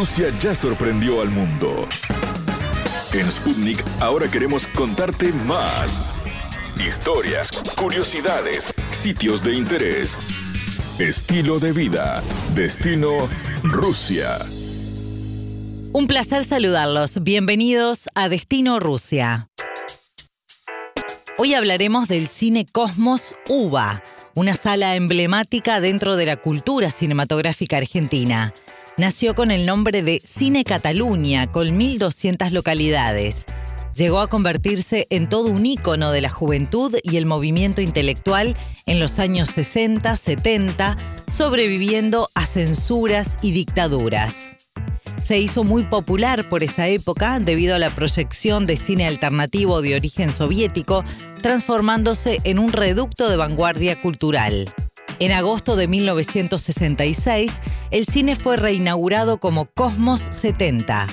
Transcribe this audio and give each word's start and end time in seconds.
Rusia 0.00 0.32
ya 0.40 0.54
sorprendió 0.54 1.20
al 1.20 1.28
mundo. 1.28 1.86
En 3.12 3.30
Sputnik 3.30 3.84
ahora 4.00 4.30
queremos 4.30 4.66
contarte 4.68 5.30
más. 5.44 6.22
Historias, 6.78 7.50
curiosidades, 7.76 8.72
sitios 9.02 9.44
de 9.44 9.52
interés, 9.52 10.14
estilo 10.98 11.58
de 11.58 11.72
vida, 11.72 12.22
destino 12.54 13.28
Rusia. 13.62 14.38
Un 15.92 16.06
placer 16.06 16.46
saludarlos. 16.46 17.22
Bienvenidos 17.22 18.08
a 18.14 18.30
Destino 18.30 18.80
Rusia. 18.80 19.50
Hoy 21.36 21.52
hablaremos 21.52 22.08
del 22.08 22.26
cine 22.26 22.64
Cosmos 22.72 23.34
UBA, 23.50 24.02
una 24.34 24.54
sala 24.54 24.94
emblemática 24.94 25.78
dentro 25.78 26.16
de 26.16 26.24
la 26.24 26.36
cultura 26.36 26.90
cinematográfica 26.90 27.76
argentina. 27.76 28.54
Nació 29.00 29.34
con 29.34 29.50
el 29.50 29.64
nombre 29.64 30.02
de 30.02 30.20
Cine 30.26 30.62
Cataluña, 30.62 31.50
con 31.50 31.68
1.200 31.68 32.50
localidades. 32.50 33.46
Llegó 33.96 34.20
a 34.20 34.26
convertirse 34.26 35.06
en 35.08 35.26
todo 35.26 35.48
un 35.48 35.64
ícono 35.64 36.12
de 36.12 36.20
la 36.20 36.28
juventud 36.28 36.94
y 37.02 37.16
el 37.16 37.24
movimiento 37.24 37.80
intelectual 37.80 38.54
en 38.84 39.00
los 39.00 39.18
años 39.18 39.48
60, 39.52 40.14
70, 40.14 40.98
sobreviviendo 41.28 42.28
a 42.34 42.44
censuras 42.44 43.38
y 43.40 43.52
dictaduras 43.52 44.50
se 45.20 45.38
hizo 45.38 45.64
muy 45.64 45.82
popular 45.82 46.48
por 46.48 46.64
esa 46.64 46.88
época 46.88 47.38
debido 47.40 47.74
a 47.74 47.78
la 47.78 47.90
proyección 47.90 48.64
de 48.64 48.76
cine 48.76 49.06
alternativo 49.06 49.82
de 49.82 49.94
origen 49.94 50.32
soviético, 50.32 51.04
transformándose 51.42 52.38
en 52.44 52.58
un 52.58 52.72
reducto 52.72 53.28
de 53.28 53.36
vanguardia 53.36 54.00
cultural. 54.00 54.72
En 55.20 55.32
agosto 55.32 55.76
de 55.76 55.86
1966, 55.86 57.60
el 57.90 58.06
cine 58.06 58.36
fue 58.36 58.56
reinaugurado 58.56 59.38
como 59.38 59.66
Cosmos 59.66 60.26
70. 60.30 61.08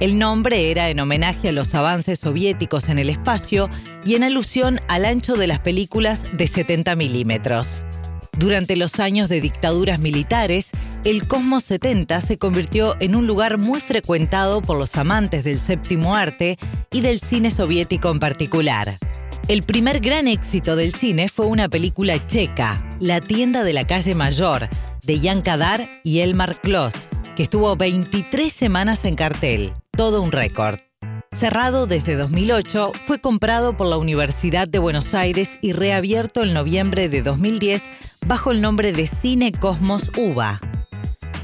El 0.00 0.18
nombre 0.18 0.72
era 0.72 0.90
en 0.90 0.98
homenaje 0.98 1.50
a 1.50 1.52
los 1.52 1.72
avances 1.76 2.18
soviéticos 2.18 2.88
en 2.88 2.98
el 2.98 3.08
espacio 3.08 3.70
y 4.04 4.16
en 4.16 4.24
alusión 4.24 4.80
al 4.88 5.04
ancho 5.04 5.36
de 5.36 5.46
las 5.46 5.60
películas 5.60 6.26
de 6.36 6.48
70 6.48 6.96
milímetros. 6.96 7.84
Durante 8.36 8.74
los 8.74 8.98
años 8.98 9.28
de 9.28 9.40
dictaduras 9.40 10.00
militares, 10.00 10.72
el 11.04 11.28
Cosmos 11.28 11.62
70 11.62 12.20
se 12.22 12.38
convirtió 12.38 12.96
en 12.98 13.14
un 13.14 13.28
lugar 13.28 13.58
muy 13.58 13.78
frecuentado 13.78 14.60
por 14.60 14.76
los 14.76 14.96
amantes 14.96 15.44
del 15.44 15.60
séptimo 15.60 16.16
arte 16.16 16.58
y 16.90 17.00
del 17.00 17.20
cine 17.20 17.52
soviético 17.52 18.10
en 18.10 18.18
particular. 18.18 18.98
El 19.48 19.62
primer 19.62 20.00
gran 20.00 20.26
éxito 20.26 20.74
del 20.74 20.92
cine 20.92 21.28
fue 21.28 21.46
una 21.46 21.68
película 21.68 22.26
checa, 22.26 22.84
La 22.98 23.20
tienda 23.20 23.62
de 23.62 23.72
la 23.72 23.86
calle 23.86 24.16
Mayor, 24.16 24.68
de 25.04 25.20
Jan 25.20 25.40
Kadar 25.40 25.88
y 26.02 26.18
Elmar 26.18 26.60
Klos, 26.60 27.08
que 27.36 27.44
estuvo 27.44 27.76
23 27.76 28.52
semanas 28.52 29.04
en 29.04 29.14
cartel, 29.14 29.72
todo 29.96 30.20
un 30.20 30.32
récord. 30.32 30.78
Cerrado 31.30 31.86
desde 31.86 32.16
2008, 32.16 32.90
fue 33.06 33.20
comprado 33.20 33.76
por 33.76 33.86
la 33.86 33.98
Universidad 33.98 34.66
de 34.66 34.80
Buenos 34.80 35.14
Aires 35.14 35.60
y 35.62 35.74
reabierto 35.74 36.42
en 36.42 36.52
noviembre 36.52 37.08
de 37.08 37.22
2010 37.22 37.88
bajo 38.26 38.50
el 38.50 38.60
nombre 38.60 38.92
de 38.92 39.06
Cine 39.06 39.52
Cosmos 39.52 40.10
UBA. 40.16 40.60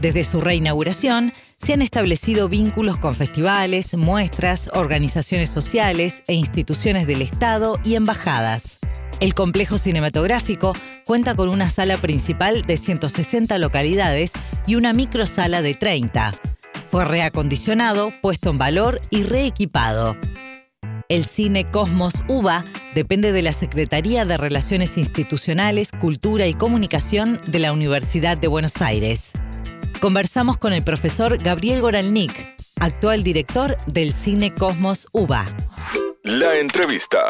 Desde 0.03 0.25
su 0.25 0.41
reinauguración, 0.41 1.33
se 1.58 1.75
han 1.75 1.81
establecido 1.81 2.48
vínculos 2.48 2.98
con 2.98 3.14
festivales, 3.14 3.97
muestras, 3.97 4.69
organizaciones 4.75 5.48
sociales 5.48 6.25
e 6.27 6.34
instituciones 6.34 7.06
del 7.06 7.22
Estado 7.22 7.78
y 7.84 7.95
embajadas. 7.95 8.80
El 9.20 9.34
complejo 9.34 9.78
cinematográfico 9.78 10.73
cuenta 11.06 11.36
con 11.36 11.48
una 11.48 11.70
sala 11.70 11.98
principal 11.98 12.62
de 12.62 12.78
160 12.78 13.56
localidades 13.58 14.33
y 14.67 14.75
una 14.75 14.92
microsala 14.92 15.62
de 15.62 15.75
30 15.75 16.34
fue 16.91 17.05
reacondicionado, 17.05 18.12
puesto 18.20 18.50
en 18.50 18.58
valor 18.58 19.00
y 19.11 19.23
reequipado. 19.23 20.17
El 21.08 21.27
cine 21.27 21.70
Cosmos 21.70 22.25
UBA 22.27 22.64
depende 22.97 23.30
de 23.30 23.42
la 23.42 23.53
Secretaría 23.53 24.24
de 24.24 24.36
Relaciones 24.36 24.98
Institucionales, 24.98 25.92
Cultura 25.92 26.48
y 26.48 26.55
Comunicación 26.55 27.41
de 27.46 27.61
la 27.61 27.73
Universidad 27.73 28.36
de 28.36 28.48
Buenos 28.48 28.83
Aires. 28.83 29.33
Conversamos 30.02 30.57
con 30.57 30.73
el 30.73 30.83
profesor 30.83 31.39
Gabriel 31.39 31.80
Goralnik, 31.80 32.57
actual 32.80 33.23
director 33.23 33.77
del 33.86 34.13
cine 34.13 34.52
Cosmos 34.52 35.07
UBA. 35.13 35.46
La 36.24 36.58
entrevista. 36.58 37.20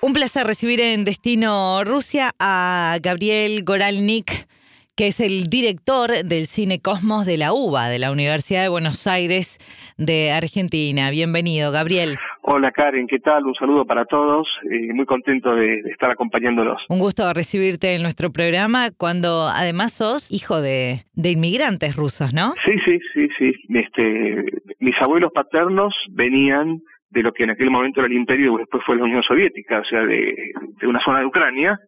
Un 0.00 0.12
placer 0.12 0.44
recibir 0.44 0.80
en 0.80 1.04
Destino 1.04 1.84
Rusia 1.84 2.32
a 2.40 2.98
Gabriel 3.00 3.62
Goralnik 3.62 4.48
que 4.96 5.06
es 5.06 5.20
el 5.20 5.44
director 5.44 6.24
del 6.24 6.48
Cine 6.48 6.80
Cosmos 6.80 7.24
de 7.26 7.38
la 7.38 7.52
UBA, 7.52 7.88
de 7.88 8.00
la 8.00 8.10
Universidad 8.10 8.62
de 8.62 8.68
Buenos 8.68 9.06
Aires 9.06 9.58
de 9.96 10.32
Argentina. 10.32 11.10
Bienvenido, 11.10 11.70
Gabriel. 11.72 12.18
Hola 12.52 12.72
Karen, 12.72 13.06
¿qué 13.06 13.20
tal? 13.20 13.46
Un 13.46 13.54
saludo 13.54 13.84
para 13.84 14.06
todos 14.06 14.48
y 14.64 14.92
muy 14.92 15.06
contento 15.06 15.54
de, 15.54 15.82
estar 15.92 16.10
acompañándolos. 16.10 16.82
Un 16.88 16.98
gusto 16.98 17.32
recibirte 17.32 17.94
en 17.94 18.02
nuestro 18.02 18.32
programa 18.32 18.88
cuando 18.98 19.46
además 19.46 19.92
sos 19.92 20.32
hijo 20.32 20.60
de, 20.60 21.04
de 21.14 21.30
inmigrantes 21.30 21.94
rusos, 21.94 22.34
¿no? 22.34 22.50
Sí, 22.64 22.72
sí, 22.84 22.98
sí, 23.14 23.28
sí. 23.38 23.52
Este, 23.68 24.46
mis 24.80 25.00
abuelos 25.00 25.30
paternos 25.32 25.94
venían 26.10 26.80
de 27.10 27.22
lo 27.22 27.32
que 27.32 27.44
en 27.44 27.50
aquel 27.50 27.70
momento 27.70 28.00
era 28.00 28.08
el 28.08 28.16
imperio 28.16 28.56
y 28.56 28.58
después 28.58 28.82
fue 28.84 28.96
la 28.96 29.04
Unión 29.04 29.22
Soviética, 29.22 29.78
o 29.78 29.84
sea, 29.84 30.00
de, 30.00 30.50
de 30.80 30.86
una 30.88 31.00
zona 31.04 31.20
de 31.20 31.26
Ucrania, 31.26 31.78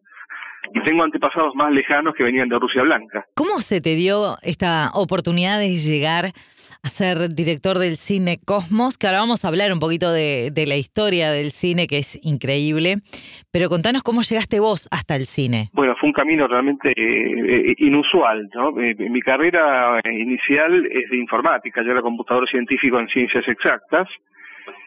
y 0.73 0.81
tengo 0.83 1.03
antepasados 1.03 1.55
más 1.55 1.71
lejanos 1.71 2.13
que 2.15 2.23
venían 2.23 2.49
de 2.49 2.57
Rusia 2.59 2.83
Blanca. 2.83 3.25
¿Cómo 3.35 3.59
se 3.59 3.81
te 3.81 3.95
dio 3.95 4.35
esta 4.43 4.89
oportunidad 4.93 5.59
de 5.59 5.77
llegar 5.77 6.25
a 6.83 6.89
ser 6.89 7.29
director 7.33 7.77
del 7.77 7.95
cine 7.95 8.37
Cosmos? 8.45 8.97
Que 8.97 9.07
ahora 9.07 9.19
vamos 9.19 9.43
a 9.43 9.49
hablar 9.49 9.71
un 9.73 9.79
poquito 9.79 10.11
de, 10.11 10.51
la 10.67 10.75
historia 10.75 11.31
del 11.31 11.51
cine, 11.51 11.87
que 11.87 11.99
es 11.99 12.19
increíble. 12.23 12.95
Pero 13.51 13.69
contanos 13.69 14.03
cómo 14.03 14.21
llegaste 14.21 14.59
vos 14.59 14.87
hasta 14.91 15.15
el 15.15 15.25
cine. 15.25 15.69
Bueno, 15.73 15.95
fue 15.99 16.07
un 16.07 16.13
camino 16.13 16.47
realmente 16.47 16.93
eh, 16.95 17.75
inusual. 17.77 18.49
¿no? 18.53 18.79
Eh, 18.81 18.95
mi 18.97 19.21
carrera 19.21 19.99
inicial 20.05 20.85
es 20.85 21.09
de 21.09 21.17
informática. 21.17 21.83
Yo 21.83 21.91
era 21.91 22.01
computador 22.01 22.49
científico 22.49 22.99
en 22.99 23.07
ciencias 23.07 23.47
exactas. 23.47 24.07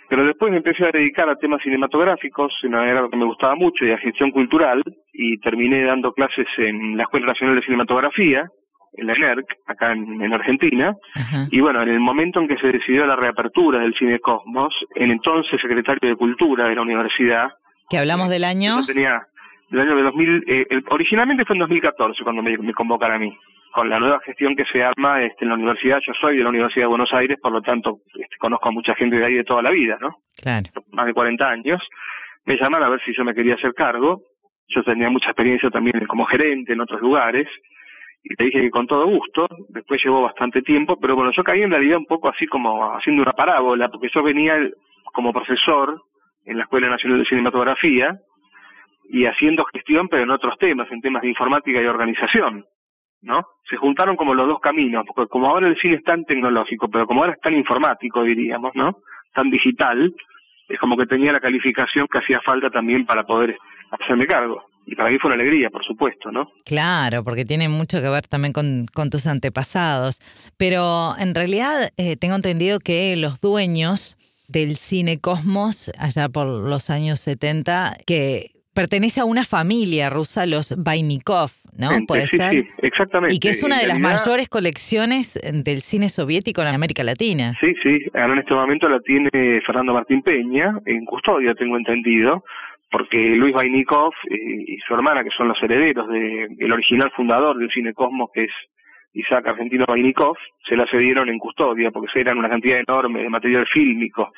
Pero 0.09 0.25
después 0.25 0.51
me 0.51 0.59
empecé 0.59 0.85
a 0.85 0.93
dedicar 0.93 1.29
a 1.29 1.37
temas 1.37 1.63
cinematográficos, 1.63 2.53
era 2.63 3.01
lo 3.01 3.11
que 3.11 3.17
me 3.17 3.25
gustaba 3.25 3.55
mucho, 3.55 3.85
y 3.85 3.93
a 3.93 3.99
gestión 3.99 4.31
cultural, 4.31 4.83
y 5.13 5.39
terminé 5.39 5.85
dando 5.85 6.13
clases 6.13 6.47
en 6.59 6.97
la 6.97 7.05
Escuela 7.05 7.27
Nacional 7.27 7.57
de 7.57 7.63
Cinematografía, 7.63 8.49
en 8.95 9.07
la 9.07 9.13
ENERC, 9.15 9.47
acá 9.67 9.93
en, 9.93 10.33
Argentina. 10.33 10.95
Y 11.51 11.61
bueno, 11.61 11.83
en 11.83 11.89
el 11.89 12.01
momento 12.01 12.41
en 12.41 12.49
que 12.49 12.57
se 12.57 12.69
decidió 12.69 13.07
la 13.07 13.17
reapertura 13.17 13.81
del 13.81 13.95
Cine 13.95 14.21
Cosmos, 14.21 14.75
el 14.95 15.11
entonces 15.11 15.61
secretario 15.61 16.09
de 16.09 16.17
Cultura 16.17 16.69
de 16.69 16.75
la 16.77 16.83
universidad... 16.83 17.51
Que 17.91 17.99
hablamos 17.99 18.31
del 18.31 18.45
año... 18.45 18.85
tenía, 18.87 19.21
del 19.71 19.81
año 19.81 19.97
de 19.97 20.03
2000, 20.03 20.45
eh, 20.47 20.67
originalmente 20.91 21.45
fue 21.45 21.57
en 21.57 21.61
2014 21.61 22.23
cuando 22.23 22.43
me, 22.43 22.57
me 22.57 22.73
convocan 22.73 23.13
a 23.13 23.19
mí 23.19 23.37
con 23.73 23.89
la 23.89 23.99
nueva 23.99 24.21
gestión 24.25 24.57
que 24.57 24.65
se 24.65 24.83
arma 24.83 25.23
este, 25.23 25.45
en 25.45 25.51
la 25.51 25.55
universidad, 25.57 25.99
yo 26.07 26.13
soy 26.21 26.37
de 26.37 26.43
la 26.43 26.49
Universidad 26.49 26.85
de 26.85 26.89
Buenos 26.89 27.13
Aires, 27.13 27.39
por 27.41 27.53
lo 27.53 27.61
tanto 27.61 27.99
este, 28.15 28.37
conozco 28.39 28.69
a 28.69 28.73
mucha 28.73 28.95
gente 28.95 29.17
de 29.17 29.25
ahí 29.25 29.35
de 29.35 29.45
toda 29.45 29.63
la 29.63 29.71
vida, 29.71 29.99
¿no? 30.01 30.17
Claro. 30.43 30.67
Más 30.93 31.07
de 31.07 31.15
40 31.15 31.49
años. 31.49 31.83
Me 32.45 32.57
llaman 32.57 32.83
a 32.83 32.89
ver 32.89 33.03
si 33.05 33.15
yo 33.15 33.25
me 33.25 33.35
quería 33.35 33.55
hacer 33.55 33.75
cargo. 33.75 34.23
Yo 34.69 34.83
tenía 34.83 35.11
mucha 35.11 35.31
experiencia 35.31 35.71
también 35.71 36.07
como 36.07 36.27
gerente 36.27 36.73
en 36.73 36.81
otros 36.81 37.01
lugares 37.01 37.49
y 38.23 38.35
te 38.35 38.45
dije 38.45 38.61
que 38.61 38.71
con 38.71 38.87
todo 38.87 39.07
gusto. 39.07 39.47
Después 39.69 40.03
llevó 40.03 40.23
bastante 40.23 40.63
tiempo, 40.63 40.99
pero 40.99 41.15
bueno, 41.15 41.31
yo 41.37 41.45
caí 41.45 41.63
en 41.63 41.71
realidad 41.71 41.99
un 41.99 42.07
poco 42.07 42.29
así 42.29 42.47
como 42.47 42.97
haciendo 42.97 43.23
una 43.23 43.33
parábola, 43.33 43.89
porque 43.89 44.09
yo 44.13 44.23
venía 44.23 44.57
como 45.13 45.33
profesor 45.33 46.01
en 46.45 46.57
la 46.57 46.65
Escuela 46.65 46.89
Nacional 46.89 47.19
de 47.19 47.27
Cinematografía 47.27 48.19
y 49.09 49.27
haciendo 49.27 49.65
gestión, 49.73 50.09
pero 50.09 50.25
en 50.25 50.31
otros 50.31 50.59
temas, 50.59 50.91
en 50.91 51.01
temas 51.01 51.23
de 51.23 51.29
informática 51.29 51.81
y 51.81 51.87
organización. 51.87 52.65
¿No? 53.23 53.43
Se 53.69 53.77
juntaron 53.77 54.17
como 54.17 54.35
los 54.35 54.47
dos 54.47 54.61
caminos, 54.61 55.05
porque 55.07 55.29
como 55.29 55.49
ahora 55.49 55.69
el 55.69 55.79
cine 55.79 55.97
es 55.97 56.05
tan 56.05 56.25
tecnológico, 56.25 56.89
pero 56.89 57.07
como 57.07 57.21
ahora 57.21 57.35
es 57.35 57.41
tan 57.41 57.55
informático, 57.55 58.23
diríamos, 58.23 58.73
¿no? 58.75 58.99
Tan 59.35 59.51
digital, 59.51 60.15
es 60.69 60.79
como 60.79 60.97
que 60.97 61.07
tenía 61.07 61.33
la 61.33 61.41
calificación 61.41 62.07
que 62.11 62.19
hacía 62.19 62.41
falta 62.41 62.71
también 62.71 63.07
para 63.07 63.25
poder 63.25 63.57
hacerme 63.91 64.27
cargo. 64.27 64.65
Y 64.87 64.95
para 64.95 65.11
mí 65.11 65.19
fue 65.19 65.33
una 65.33 65.43
alegría, 65.43 65.69
por 65.71 65.85
supuesto, 65.85 66.31
¿no? 66.31 66.49
Claro, 66.65 67.25
porque 67.25 67.45
tiene 67.45 67.69
mucho 67.69 68.01
que 68.01 68.09
ver 68.09 68.29
también 68.29 68.53
con, 68.53 68.87
con 68.95 69.11
tus 69.11 69.27
antepasados. 69.27 70.21
Pero 70.57 71.15
en 71.19 71.35
realidad 71.35 71.91
eh, 71.97 72.17
tengo 72.17 72.37
entendido 72.37 72.79
que 72.79 73.17
los 73.17 73.41
dueños 73.41 74.17
del 74.49 74.77
cine 74.77 75.21
Cosmos, 75.21 75.91
allá 75.99 76.29
por 76.29 76.47
los 76.47 76.89
años 76.91 77.19
70, 77.19 77.95
que 78.07 78.56
pertenece 78.77 79.21
a 79.21 79.25
una 79.25 79.43
familia 79.43 80.11
rusa, 80.11 80.45
los 80.45 80.77
Vainikov, 80.77 81.51
¿no? 81.81 81.89
Puede 82.07 82.27
ser. 82.27 82.51
Sí, 82.51 82.69
exactamente. 82.83 83.35
Y 83.35 83.39
que 83.41 83.49
es 83.49 83.63
una 83.65 83.81
de 83.81 83.87
las 83.89 83.99
mayores 83.99 84.49
colecciones 84.49 85.41
del 85.65 85.81
cine 85.81 86.11
soviético 86.11 86.61
en 86.61 86.69
América 86.69 87.03
Latina. 87.03 87.55
Sí, 87.59 87.75
sí. 87.83 88.05
Ahora 88.13 88.35
en 88.35 88.41
este 88.41 88.55
momento 88.55 88.87
la 88.89 89.01
tiene 89.01 89.31
Fernando 89.65 89.95
Martín 89.95 90.21
Peña, 90.23 90.79
en 90.85 91.07
custodia, 91.07 91.55
tengo 91.55 91.79
entendido, 91.79 92.45
porque 92.91 93.17
Luis 93.17 93.55
Vainikov 93.55 94.13
y 94.31 94.77
su 94.87 94.95
hermana, 94.95 95.25
que 95.25 95.31
son 95.37 95.49
los 95.49 95.61
herederos 95.63 96.07
del 96.09 96.73
original 96.73 97.11
fundador 97.17 97.57
del 97.57 97.71
cine 97.71 97.95
Cosmos, 97.95 98.29
que 98.33 98.45
es 98.45 98.53
Isaac 99.15 99.47
Argentino 99.49 99.87
Vainikov, 99.89 100.37
se 100.69 100.77
la 100.77 100.87
cedieron 100.91 101.31
en 101.31 101.39
custodia 101.39 101.91
porque 101.91 102.21
eran 102.21 102.37
una 102.37 102.51
cantidad 102.51 102.79
enorme 102.79 103.23
de 103.23 103.31
material 103.31 103.67
fílmico. 103.73 104.33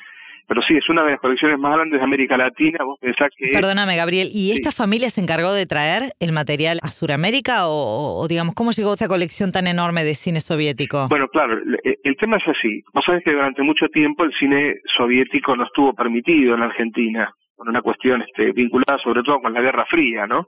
Pero 0.49 0.63
sí, 0.63 0.75
es 0.75 0.89
una 0.89 1.05
de 1.05 1.11
las 1.11 1.21
colecciones 1.21 1.59
más 1.59 1.75
grandes 1.75 2.01
de 2.01 2.05
América 2.05 2.39
Latina. 2.39 2.83
Vos 2.83 2.99
pensás 2.99 3.29
que. 3.37 3.53
Perdóname, 3.53 3.97
Gabriel. 3.97 4.29
¿Y 4.33 4.53
esta 4.53 4.73
familia 4.73 5.11
se 5.11 5.21
encargó 5.21 5.53
de 5.53 5.67
traer 5.67 6.13
el 6.21 6.33
material 6.33 6.79
a 6.83 6.89
Sudamérica 6.89 7.69
o, 7.69 8.27
digamos, 8.27 8.55
cómo 8.55 8.71
llegó 8.73 8.95
esa 8.95 9.09
colección 9.09 9.53
tan 9.53 9.67
enorme 9.67 10.05
de 10.05 10.15
cine 10.15 10.41
soviético? 10.41 11.07
Bueno, 11.11 11.29
claro, 11.29 11.53
el, 11.53 12.17
tema 12.17 12.39
es 12.39 12.49
así. 12.49 12.83
Vos 12.95 13.05
sabés 13.05 13.23
que 13.25 13.33
durante 13.33 13.63
mucho 13.63 13.89
tiempo 13.89 14.25
el 14.25 14.33
cine 14.41 14.77
soviético 14.97 15.55
no 15.55 15.65
estuvo 15.65 15.93
permitido 15.93 16.55
en 16.55 16.63
Argentina, 16.63 17.31
por 17.55 17.69
una 17.69 17.83
cuestión 17.83 18.23
este, 18.23 18.53
vinculada 18.53 18.99
sobre 19.05 19.23
todo 19.23 19.41
con 19.41 19.53
la 19.53 19.61
Guerra 19.61 19.85
Fría, 19.85 20.27
¿no? 20.27 20.47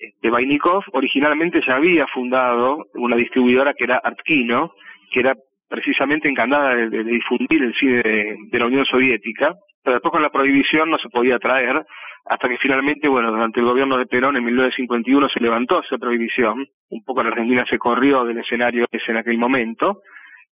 Este, 0.00 0.30
Vainikov 0.30 0.82
originalmente 0.92 1.60
ya 1.64 1.76
había 1.76 2.06
fundado 2.08 2.86
una 2.94 3.14
distribuidora 3.14 3.72
que 3.74 3.84
era 3.84 4.00
Artkino, 4.02 4.72
que 5.12 5.20
era 5.20 5.34
precisamente 5.68 6.28
encantada 6.28 6.74
de, 6.74 7.04
difundir 7.04 7.62
el 7.62 7.74
cine 7.74 8.02
de, 8.02 8.58
la 8.58 8.66
Unión 8.66 8.84
Soviética, 8.86 9.54
pero 9.82 9.94
después 9.96 10.12
con 10.12 10.22
la 10.22 10.30
prohibición 10.30 10.90
no 10.90 10.98
se 10.98 11.08
podía 11.08 11.38
traer, 11.38 11.84
hasta 12.24 12.48
que 12.48 12.58
finalmente, 12.58 13.08
bueno, 13.08 13.30
durante 13.30 13.60
el 13.60 13.66
gobierno 13.66 13.96
de 13.96 14.06
Perón 14.06 14.36
en 14.36 14.44
1951 14.44 15.28
se 15.28 15.40
levantó 15.40 15.82
esa 15.82 15.98
prohibición, 15.98 16.66
un 16.90 17.04
poco 17.04 17.22
la 17.22 17.30
Argentina 17.30 17.64
se 17.68 17.78
corrió 17.78 18.24
del 18.24 18.38
escenario 18.38 18.86
ese 18.90 19.10
en 19.10 19.18
aquel 19.18 19.38
momento, 19.38 20.00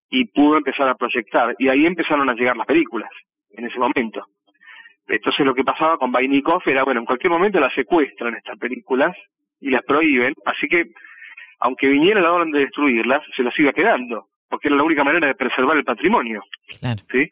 y 0.10 0.26
pudo 0.26 0.58
empezar 0.58 0.88
a 0.88 0.96
proyectar, 0.96 1.56
y 1.58 1.68
ahí 1.70 1.86
empezaron 1.86 2.30
a 2.30 2.34
llegar 2.34 2.56
las 2.56 2.68
películas, 2.68 3.10
en 3.52 3.66
ese 3.66 3.80
momento. 3.80 4.26
Entonces 5.08 5.46
lo 5.46 5.54
que 5.54 5.64
pasaba 5.64 5.98
con 5.98 6.12
Vainikov 6.12 6.62
era, 6.66 6.84
bueno, 6.84 7.02
en 7.02 7.06
cualquier 7.06 7.32
momento 7.32 7.60
las 7.60 7.74
secuestran 7.74 8.36
estas 8.36 8.58
películas 8.58 9.16
y 9.60 9.70
las 9.70 9.84
prohíben, 9.84 10.34
así 10.46 10.68
que 10.68 10.86
aunque 11.60 11.88
viniera 11.88 12.22
la 12.22 12.34
orden 12.34 12.52
de 12.52 12.60
destruirlas, 12.60 13.24
se 13.36 13.44
las 13.44 13.58
iba 13.60 13.72
quedando 13.72 14.28
porque 14.50 14.68
era 14.68 14.78
la 14.78 14.84
única 14.84 15.04
manera 15.04 15.28
de 15.28 15.36
preservar 15.36 15.78
el 15.78 15.84
patrimonio. 15.84 16.44
¿sí? 16.70 17.30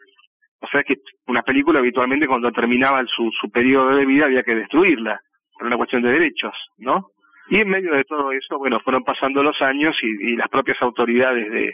O 0.59 0.67
sea 0.67 0.83
que 0.83 0.95
una 1.27 1.41
película 1.41 1.79
habitualmente 1.79 2.27
cuando 2.27 2.51
terminaba 2.51 3.03
su, 3.05 3.29
su 3.39 3.49
periodo 3.49 3.95
de 3.95 4.05
vida 4.05 4.25
había 4.25 4.43
que 4.43 4.55
destruirla, 4.55 5.19
por 5.53 5.67
una 5.67 5.77
cuestión 5.77 6.01
de 6.01 6.11
derechos, 6.11 6.53
¿no? 6.77 7.07
Y 7.49 7.57
en 7.57 7.67
medio 7.67 7.93
de 7.93 8.05
todo 8.05 8.31
eso, 8.31 8.57
bueno, 8.57 8.79
fueron 8.79 9.03
pasando 9.03 9.43
los 9.43 9.61
años 9.61 9.95
y, 10.01 10.31
y 10.31 10.35
las 10.37 10.47
propias 10.47 10.81
autoridades 10.81 11.51
de, 11.51 11.73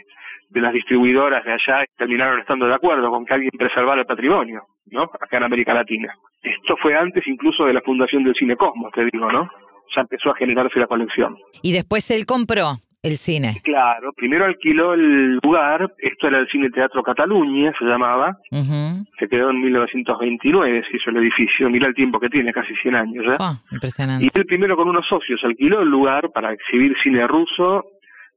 de 0.50 0.60
las 0.60 0.72
distribuidoras 0.72 1.44
de 1.44 1.52
allá 1.52 1.84
terminaron 1.96 2.40
estando 2.40 2.66
de 2.66 2.74
acuerdo 2.74 3.08
con 3.08 3.24
que 3.24 3.34
alguien 3.34 3.52
preservara 3.56 4.00
el 4.00 4.06
patrimonio, 4.06 4.62
¿no? 4.86 5.04
Acá 5.04 5.36
en 5.36 5.44
América 5.44 5.72
Latina. 5.72 6.12
Esto 6.42 6.76
fue 6.82 6.96
antes 6.96 7.24
incluso 7.26 7.64
de 7.64 7.72
la 7.72 7.80
fundación 7.82 8.24
del 8.24 8.34
Cine 8.34 8.56
Cosmos, 8.56 8.92
te 8.92 9.04
digo, 9.12 9.30
¿no? 9.30 9.48
Ya 9.94 10.02
empezó 10.02 10.30
a 10.30 10.36
generarse 10.36 10.78
la 10.78 10.86
colección. 10.86 11.36
Y 11.62 11.72
después 11.72 12.10
él 12.10 12.26
compró 12.26 12.74
el 13.02 13.16
cine. 13.16 13.60
Claro, 13.62 14.12
primero 14.12 14.44
alquiló 14.44 14.92
el 14.92 15.38
lugar, 15.42 15.92
esto 15.98 16.28
era 16.28 16.38
el 16.38 16.48
Cine 16.48 16.70
Teatro 16.70 17.02
Cataluña, 17.02 17.72
se 17.78 17.84
llamaba, 17.84 18.36
se 18.50 19.28
quedó 19.28 19.50
en 19.50 19.62
1929, 19.62 20.84
se 20.90 20.96
hizo 20.96 21.10
el 21.10 21.16
edificio, 21.16 21.70
mira 21.70 21.88
el 21.88 21.94
tiempo 21.94 22.20
que 22.20 22.28
tiene, 22.28 22.52
casi 22.52 22.74
100 22.76 22.94
años 22.94 23.24
ya. 23.26 23.36
Ah, 23.40 23.54
impresionante. 23.72 24.24
Y 24.24 24.38
él 24.38 24.44
primero 24.44 24.76
con 24.76 24.88
unos 24.88 25.06
socios 25.06 25.40
alquiló 25.44 25.80
el 25.80 25.88
lugar 25.88 26.30
para 26.32 26.52
exhibir 26.52 26.94
cine 27.02 27.26
ruso 27.26 27.84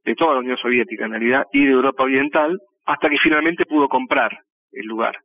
de 0.04 0.14
toda 0.14 0.34
la 0.34 0.40
Unión 0.40 0.56
Soviética 0.56 1.04
en 1.04 1.12
realidad 1.12 1.44
y 1.52 1.64
de 1.64 1.72
Europa 1.72 2.04
Oriental, 2.04 2.58
hasta 2.86 3.08
que 3.08 3.18
finalmente 3.18 3.66
pudo 3.66 3.88
comprar 3.88 4.38
el 4.72 4.86
lugar. 4.86 5.18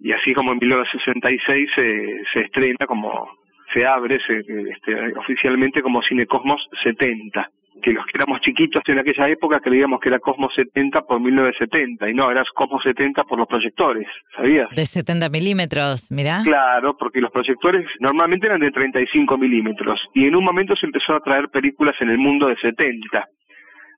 Y 0.00 0.12
así 0.12 0.32
como 0.34 0.52
en 0.52 0.58
1966 0.58 1.70
se, 1.74 2.20
se 2.32 2.40
estrena 2.42 2.86
como, 2.86 3.28
se 3.74 3.84
abre 3.84 4.20
se, 4.24 4.38
este, 4.38 5.18
oficialmente 5.18 5.82
como 5.82 6.02
Cine 6.02 6.26
Cosmos 6.26 6.64
70 6.84 7.50
que 7.82 7.92
los 7.92 8.04
que 8.06 8.12
éramos 8.14 8.40
chiquitos 8.40 8.82
en 8.86 8.98
aquella 8.98 9.28
época 9.28 9.60
creíamos 9.60 10.00
que 10.00 10.08
era 10.08 10.18
Cosmos 10.18 10.52
70 10.54 11.02
por 11.02 11.20
1970 11.20 12.08
y 12.08 12.14
no, 12.14 12.30
era 12.30 12.44
Cosmos 12.54 12.82
70 12.82 13.24
por 13.24 13.38
los 13.38 13.48
proyectores, 13.48 14.06
¿sabías? 14.34 14.68
De 14.70 14.86
70 14.86 15.28
milímetros, 15.28 16.10
mirá. 16.10 16.40
Claro, 16.44 16.96
porque 16.96 17.20
los 17.20 17.30
proyectores 17.30 17.86
normalmente 18.00 18.46
eran 18.46 18.60
de 18.60 18.70
35 18.70 19.38
milímetros 19.38 20.00
y 20.14 20.26
en 20.26 20.36
un 20.36 20.44
momento 20.44 20.76
se 20.76 20.86
empezó 20.86 21.14
a 21.14 21.20
traer 21.20 21.48
películas 21.48 21.94
en 22.00 22.10
el 22.10 22.18
mundo 22.18 22.48
de 22.48 22.56
70. 22.56 23.26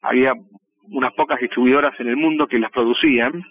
Había 0.02 0.32
unas 0.90 1.12
pocas 1.14 1.40
distribuidoras 1.40 1.98
en 2.00 2.08
el 2.08 2.16
mundo 2.16 2.46
que 2.46 2.58
las 2.58 2.70
producían 2.70 3.44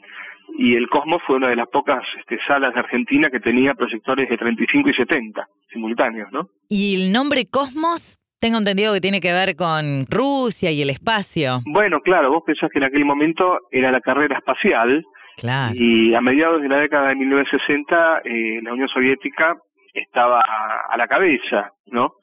y 0.57 0.75
el 0.75 0.89
Cosmos 0.89 1.21
fue 1.25 1.37
una 1.37 1.49
de 1.49 1.55
las 1.55 1.67
pocas 1.69 2.03
este, 2.19 2.39
salas 2.47 2.73
de 2.73 2.79
Argentina 2.79 3.29
que 3.29 3.39
tenía 3.39 3.73
proyectores 3.75 4.29
de 4.29 4.37
35 4.37 4.89
y 4.89 4.93
70 4.93 5.47
simultáneos, 5.71 6.31
¿no? 6.31 6.49
¿Y 6.67 6.95
el 7.01 7.13
nombre 7.13 7.45
Cosmos 7.49 8.17
tengo 8.39 8.57
entendido 8.57 8.93
que 8.93 9.01
tiene 9.01 9.19
que 9.19 9.33
ver 9.33 9.55
con 9.55 10.07
Rusia 10.09 10.71
y 10.71 10.81
el 10.81 10.89
espacio. 10.89 11.59
Bueno, 11.65 11.99
claro, 11.99 12.31
vos 12.31 12.43
pensás 12.45 12.69
que 12.71 12.79
en 12.79 12.85
aquel 12.85 13.05
momento 13.05 13.59
era 13.71 13.91
la 13.91 13.99
carrera 13.99 14.37
espacial. 14.37 15.03
Claro. 15.37 15.73
Y 15.75 16.13
a 16.15 16.21
mediados 16.21 16.61
de 16.61 16.69
la 16.69 16.77
década 16.77 17.09
de 17.09 17.15
1960, 17.15 18.21
eh, 18.23 18.59
la 18.63 18.73
Unión 18.73 18.87
Soviética 18.87 19.55
estaba 19.93 20.41
a, 20.41 20.97
la 20.97 21.07
cabeza, 21.07 21.71
¿no? 21.87 22.13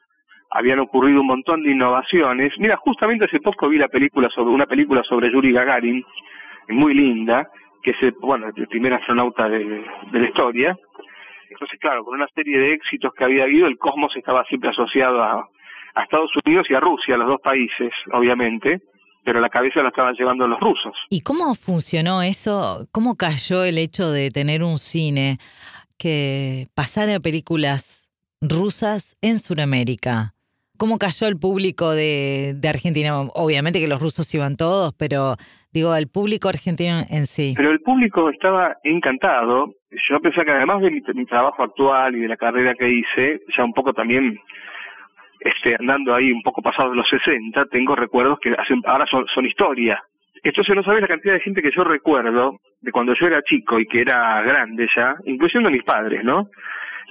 Habían 0.49 0.79
ocurrido 0.79 1.21
un 1.21 1.27
montón 1.27 1.61
de 1.61 1.71
innovaciones. 1.71 2.53
Mira, 2.57 2.77
justamente 2.77 3.25
hace 3.25 3.39
poco 3.39 3.67
vi 3.67 3.77
la 3.77 3.89
película 3.89 4.29
sobre 4.29 4.53
una 4.53 4.65
película 4.65 5.03
sobre 5.03 5.31
Yuri 5.31 5.51
Gagarin, 5.51 6.03
muy 6.69 6.93
linda, 6.93 7.47
que 7.83 7.91
es 7.91 7.97
el, 8.01 8.13
bueno, 8.21 8.47
el 8.55 8.67
primer 8.67 8.93
astronauta 8.93 9.49
de, 9.49 9.59
de 10.11 10.19
la 10.19 10.27
historia. 10.27 10.77
Entonces, 11.49 11.79
claro, 11.79 12.03
con 12.03 12.15
una 12.15 12.27
serie 12.33 12.57
de 12.57 12.73
éxitos 12.73 13.13
que 13.13 13.23
había 13.23 13.43
habido, 13.43 13.67
el 13.67 13.77
cosmos 13.77 14.15
estaba 14.15 14.43
siempre 14.45 14.69
asociado 14.69 15.21
a, 15.23 15.47
a 15.97 16.03
Estados 16.03 16.31
Unidos 16.45 16.67
y 16.69 16.75
a 16.75 16.79
Rusia, 16.79 17.17
los 17.17 17.27
dos 17.27 17.41
países, 17.41 17.91
obviamente, 18.13 18.81
pero 19.25 19.41
la 19.41 19.49
cabeza 19.49 19.81
la 19.81 19.89
estaban 19.89 20.13
llevando 20.13 20.47
los 20.47 20.59
rusos. 20.59 20.93
¿Y 21.09 21.21
cómo 21.21 21.55
funcionó 21.55 22.21
eso? 22.21 22.87
¿Cómo 22.91 23.15
cayó 23.15 23.63
el 23.63 23.77
hecho 23.77 24.11
de 24.11 24.29
tener 24.29 24.63
un 24.63 24.77
cine 24.77 25.37
que 25.97 26.67
pasara 26.75 27.19
películas 27.19 28.09
rusas 28.41 29.17
en 29.23 29.39
Sudamérica? 29.39 30.33
¿Cómo 30.77 30.99
cayó 30.99 31.27
el 31.27 31.39
público 31.39 31.91
de, 31.91 32.53
de, 32.55 32.69
Argentina? 32.69 33.19
Obviamente 33.33 33.79
que 33.79 33.87
los 33.87 33.99
rusos 33.99 34.31
iban 34.35 34.55
todos, 34.55 34.93
pero 34.93 35.33
digo, 35.73 35.95
el 35.95 36.07
público 36.07 36.49
argentino 36.49 36.97
en 37.09 37.25
sí. 37.25 37.55
Pero 37.57 37.71
el 37.71 37.81
público 37.81 38.29
estaba 38.29 38.77
encantado. 38.83 39.73
Yo 40.07 40.19
pensé 40.21 40.45
que 40.45 40.51
además 40.51 40.81
de 40.81 40.91
mi, 40.91 41.01
mi 41.15 41.25
trabajo 41.25 41.63
actual 41.63 42.15
y 42.15 42.19
de 42.19 42.27
la 42.27 42.37
carrera 42.37 42.75
que 42.75 42.87
hice, 42.87 43.41
ya 43.57 43.63
un 43.63 43.73
poco 43.73 43.93
también 43.93 44.37
este, 45.39 45.75
andando 45.79 46.13
ahí 46.13 46.31
un 46.31 46.41
poco 46.41 46.61
pasado 46.61 46.91
de 46.91 46.97
los 46.97 47.07
60, 47.09 47.65
tengo 47.65 47.95
recuerdos 47.95 48.39
que 48.39 48.53
hacen, 48.57 48.81
ahora 48.85 49.05
son, 49.05 49.25
son 49.27 49.45
historia. 49.45 50.01
Entonces 50.43 50.75
no 50.75 50.83
sabes 50.83 51.01
la 51.01 51.07
cantidad 51.07 51.33
de 51.33 51.39
gente 51.41 51.61
que 51.61 51.71
yo 51.71 51.83
recuerdo 51.83 52.59
de 52.81 52.91
cuando 52.91 53.13
yo 53.13 53.27
era 53.27 53.41
chico 53.41 53.79
y 53.79 53.85
que 53.85 54.01
era 54.01 54.41
grande 54.43 54.87
ya, 54.95 55.15
incluyendo 55.25 55.69
mis 55.69 55.83
padres, 55.83 56.23
¿no? 56.23 56.49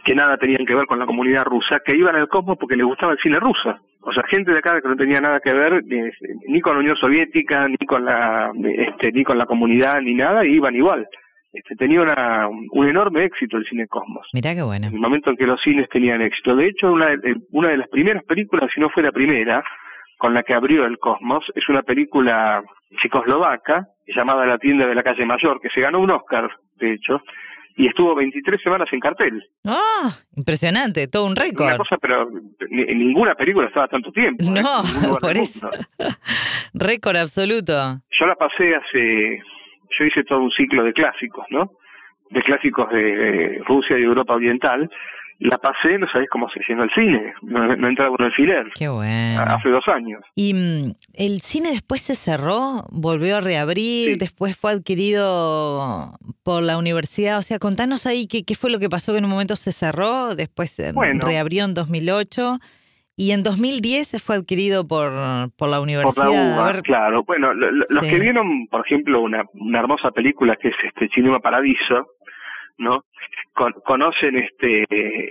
Que 0.04 0.14
nada 0.14 0.36
tenían 0.36 0.64
que 0.64 0.74
ver 0.74 0.86
con 0.86 0.98
la 0.98 1.06
comunidad 1.06 1.44
rusa, 1.44 1.80
que 1.84 1.96
iban 1.96 2.14
al 2.14 2.28
cosmos 2.28 2.56
porque 2.58 2.76
les 2.76 2.86
gustaba 2.86 3.12
el 3.12 3.18
cine 3.18 3.40
ruso. 3.40 3.76
O 4.02 4.12
sea, 4.12 4.22
gente 4.28 4.52
de 4.52 4.58
acá 4.58 4.80
que 4.80 4.88
no 4.88 4.96
tenía 4.96 5.20
nada 5.20 5.40
que 5.40 5.52
ver 5.52 5.82
ni, 6.46 6.60
con 6.60 6.74
la 6.74 6.80
Unión 6.80 6.96
Soviética, 6.96 7.66
ni 7.66 7.78
con 7.78 8.04
la, 8.04 8.52
este, 8.64 9.10
ni 9.10 9.24
con 9.24 9.36
la 9.36 9.46
comunidad, 9.46 10.00
ni 10.00 10.14
nada, 10.14 10.46
y 10.46 10.54
iban 10.54 10.76
igual 10.76 11.08
este, 11.52 11.74
tenía 11.76 12.02
una, 12.02 12.48
un 12.48 12.88
enorme 12.88 13.24
éxito 13.24 13.56
el 13.56 13.64
cine 13.66 13.86
Cosmos. 13.86 14.26
Mirá 14.32 14.54
qué 14.54 14.62
bueno. 14.62 14.88
En 14.88 14.94
el 14.94 15.00
momento 15.00 15.30
en 15.30 15.36
que 15.36 15.46
los 15.46 15.60
cines 15.62 15.88
tenían 15.88 16.20
éxito. 16.22 16.54
De 16.54 16.68
hecho, 16.68 16.92
una 16.92 17.16
de, 17.16 17.36
una 17.50 17.68
de 17.70 17.78
las 17.78 17.88
primeras 17.88 18.24
películas, 18.24 18.70
si 18.74 18.80
no 18.80 18.90
fue 18.90 19.02
la 19.02 19.12
primera, 19.12 19.64
con 20.18 20.34
la 20.34 20.42
que 20.42 20.54
abrió 20.54 20.84
el 20.86 20.98
Cosmos, 20.98 21.44
es 21.54 21.68
una 21.68 21.82
película 21.82 22.62
checoslovaca 23.02 23.88
llamada 24.06 24.46
La 24.46 24.58
tienda 24.58 24.86
de 24.86 24.94
la 24.94 25.02
calle 25.02 25.26
Mayor, 25.26 25.60
que 25.60 25.70
se 25.70 25.80
ganó 25.80 26.00
un 26.00 26.10
Oscar, 26.10 26.48
de 26.76 26.94
hecho, 26.94 27.20
y 27.76 27.86
estuvo 27.86 28.14
23 28.14 28.60
semanas 28.62 28.88
en 28.92 29.00
cartel. 29.00 29.42
¡Ah! 29.66 30.10
impresionante, 30.34 31.08
todo 31.08 31.26
un 31.26 31.36
récord. 31.36 31.66
Una 31.66 31.76
cosa, 31.76 31.96
pero 32.00 32.28
en 32.70 32.98
ninguna 32.98 33.34
película 33.34 33.66
estaba 33.66 33.88
tanto 33.88 34.10
tiempo. 34.12 34.42
¿eh? 34.44 34.62
No, 34.62 35.18
por 35.20 35.36
eso. 35.36 35.68
récord 36.72 37.16
absoluto. 37.16 37.72
Yo 38.18 38.26
la 38.26 38.34
pasé 38.34 38.74
hace 38.74 39.42
yo 39.98 40.04
hice 40.04 40.24
todo 40.24 40.40
un 40.40 40.50
ciclo 40.50 40.84
de 40.84 40.92
clásicos, 40.92 41.46
¿no? 41.50 41.72
De 42.30 42.42
clásicos 42.42 42.90
de, 42.90 43.62
Rusia 43.66 43.98
y 43.98 44.02
Europa 44.02 44.34
Oriental. 44.34 44.90
La 45.38 45.58
pasé, 45.58 45.98
no 45.98 46.08
sabés 46.08 46.30
cómo 46.30 46.48
se 46.48 46.60
llenó 46.66 46.84
el 46.84 46.90
cine. 46.94 47.34
No, 47.42 47.88
entraba 47.88 48.10
un 48.10 48.24
alfiler. 48.24 48.66
Qué 48.74 48.88
bueno. 48.88 49.42
Hace 49.42 49.68
dos 49.68 49.86
años. 49.86 50.22
¿Y 50.34 50.54
mm, 50.54 50.92
el 51.14 51.40
cine 51.42 51.70
después 51.70 52.00
se 52.00 52.14
cerró? 52.14 52.84
¿Volvió 52.90 53.36
a 53.36 53.40
reabrir? 53.40 54.16
¿Después 54.16 54.58
fue 54.58 54.72
adquirido 54.72 56.12
por 56.42 56.62
la 56.62 56.78
universidad? 56.78 57.38
O 57.38 57.42
sea, 57.42 57.58
contanos 57.58 58.06
ahí 58.06 58.26
qué, 58.26 58.44
qué 58.44 58.54
fue 58.54 58.70
lo 58.70 58.78
que 58.78 58.88
pasó 58.88 59.12
que 59.12 59.18
en 59.18 59.24
un 59.24 59.30
momento 59.30 59.56
se 59.56 59.72
cerró, 59.72 60.34
después 60.34 60.74
reabrió 61.20 61.66
en 61.66 61.74
2008 61.74 62.58
y 63.16 63.32
en 63.32 63.42
2010 63.42 64.22
fue 64.22 64.36
adquirido 64.36 64.86
por, 64.86 65.12
por 65.58 65.70
la 65.70 65.80
universidad. 65.80 66.26
Por 66.56 66.76
la 66.76 66.82
claro. 66.82 67.24
Bueno, 67.24 67.54
los 67.54 68.06
que 68.06 68.20
vieron, 68.20 68.66
por 68.68 68.86
ejemplo, 68.86 69.22
una, 69.22 69.44
una 69.54 69.80
hermosa 69.80 70.10
película 70.10 70.56
que 70.56 70.68
es 70.68 70.74
este 70.84 71.08
Cinema 71.14 71.40
Paradiso, 71.40 72.06
¿no? 72.78 73.04
conocen 73.84 74.36
este 74.36 74.84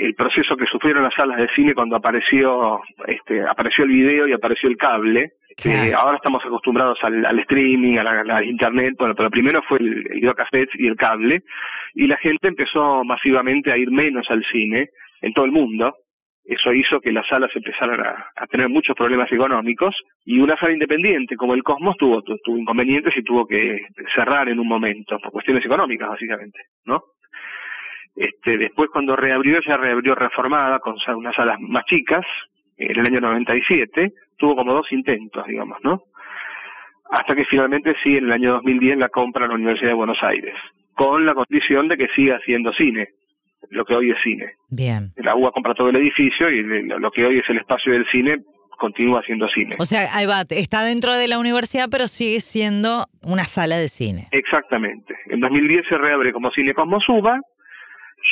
el 0.04 0.16
proceso 0.16 0.58
que 0.58 0.66
sufrieron 0.66 1.04
las 1.04 1.14
salas 1.14 1.38
de 1.38 1.48
cine 1.56 1.76
cuando 1.76 1.96
apareció 1.96 2.82
este 3.08 3.44
apareció 3.48 3.84
el 3.84 3.92
video 3.92 4.28
y 4.28 4.34
apareció 4.34 4.68
el 4.68 4.78
cable 4.78 5.34
Eh, 5.64 5.94
ahora 5.94 6.18
estamos 6.18 6.44
acostumbrados 6.44 6.98
al, 7.02 7.40
streaming, 7.40 7.98
a 7.98 8.04
la, 8.04 8.44
internet, 8.44 8.96
bueno, 9.00 9.16
pero 9.16 9.30
primero 9.30 9.62
fue 9.64 9.80
el, 9.80 10.06
el 10.12 10.20
videocassette 10.20 10.76
y 10.76 10.88
el 10.88 10.98
cable, 10.98 11.44
y 11.94 12.08
la 12.08 12.18
gente 12.18 12.50
empezó 12.50 13.04
masivamente 13.06 13.72
a 13.72 13.78
ir 13.78 13.90
menos 13.90 14.26
al 14.30 14.44
cine 14.52 14.90
en 15.22 15.34
todo 15.34 15.46
el 15.46 15.52
mundo. 15.54 15.96
Eso 16.48 16.72
hizo 16.74 17.00
que 17.00 17.12
las 17.12 17.28
salas 17.28 17.50
empezaran 17.56 18.00
a, 18.00 18.48
tener 18.48 18.70
muchos 18.70 18.96
problemas 18.96 19.32
económicos 19.32 19.96
y 20.24 20.40
una 20.40 20.56
sala 20.58 20.74
independiente 20.74 21.36
como 21.36 21.56
el 21.56 21.64
Cosmos 21.64 21.98
tuvo, 21.98 22.22
tuvo 22.22 22.58
inconvenientes 22.58 23.18
y 23.18 23.24
tuvo 23.24 23.48
que 23.48 23.82
cerrar 24.14 24.48
en 24.50 24.60
un 24.60 24.68
momento, 24.68 25.18
por 25.20 25.32
cuestiones 25.32 25.66
económicas 25.66 26.10
básicamente, 26.10 26.60
¿no? 26.86 27.02
Este, 28.16 28.58
después 28.58 28.90
cuando 28.92 29.16
reabrió, 29.16 29.60
ya 29.62 29.76
reabrió 29.76 30.14
reformada 30.14 30.80
con 30.80 30.96
unas 31.16 31.36
salas 31.36 31.60
más 31.60 31.84
chicas, 31.86 32.26
en 32.78 33.00
el 33.00 33.06
año 33.06 33.22
97, 33.22 34.12
tuvo 34.38 34.56
como 34.56 34.74
dos 34.74 34.92
intentos, 34.92 35.46
digamos, 35.48 35.80
¿no? 35.84 36.04
Hasta 37.10 37.36
que 37.36 37.46
finalmente 37.46 37.96
sí, 38.04 38.18
en 38.18 38.26
el 38.26 38.32
año 38.32 38.54
2010 38.54 38.98
la 38.98 39.10
compra 39.10 39.48
la 39.48 39.56
Universidad 39.56 39.90
de 39.90 39.96
Buenos 39.96 40.22
Aires, 40.22 40.56
con 40.94 41.26
la 41.26 41.34
condición 41.34 41.88
de 41.88 41.98
que 41.98 42.08
siga 42.10 42.38
haciendo 42.38 42.72
cine, 42.74 43.10
lo 43.70 43.86
que 43.86 43.96
hoy 43.96 44.12
es 44.12 44.18
cine. 44.24 44.54
Bien. 44.70 45.12
La 45.18 45.36
UBA 45.36 45.52
compra 45.52 45.74
todo 45.74 45.90
el 45.90 45.96
edificio 45.98 46.50
y 46.50 46.64
lo 46.64 47.12
que 47.12 47.26
hoy 47.26 47.40
es 47.40 47.50
el 47.50 47.58
espacio 47.58 47.94
del 47.94 48.06
cine 48.12 48.38
continúa 48.78 49.22
siendo 49.24 49.48
cine. 49.48 49.78
O 49.80 49.86
sea, 49.86 50.02
ahí 50.14 50.26
va, 50.26 50.42
está 50.50 50.84
dentro 50.84 51.16
de 51.16 51.28
la 51.28 51.40
universidad, 51.40 51.88
pero 51.90 52.08
sigue 52.08 52.42
siendo 52.42 53.06
una 53.24 53.46
sala 53.46 53.78
de 53.78 53.88
cine. 53.88 54.28
Exactamente. 54.32 55.16
En 55.28 55.40
2010 55.40 55.86
se 55.88 55.98
reabre 55.98 56.34
como 56.34 56.52
Cine 56.52 56.74
Cosmos 56.74 57.04
UBA 57.08 57.40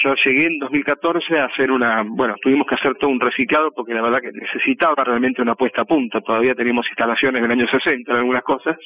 yo 0.02 0.16
llegué 0.26 0.48
en 0.48 0.60
2014 0.60 1.38
a 1.38 1.46
hacer 1.46 1.72
una, 1.72 2.04
bueno, 2.04 2.36
tuvimos 2.42 2.66
que 2.68 2.76
hacer 2.76 2.96
todo 2.96 3.10
un 3.10 3.20
reciclado 3.20 3.72
porque 3.76 3.94
la 3.94 4.02
verdad 4.02 4.22
que 4.22 4.32
necesitaba 4.32 5.04
realmente 5.04 5.42
una 5.42 5.56
puesta 5.56 5.82
a 5.82 5.86
punto. 5.86 6.22
Todavía 6.22 6.56
teníamos 6.56 6.88
instalaciones 6.88 7.42
del 7.42 7.52
año 7.52 7.68
60 7.68 8.12
en 8.12 8.18
algunas 8.18 8.44
cosas, 8.44 8.78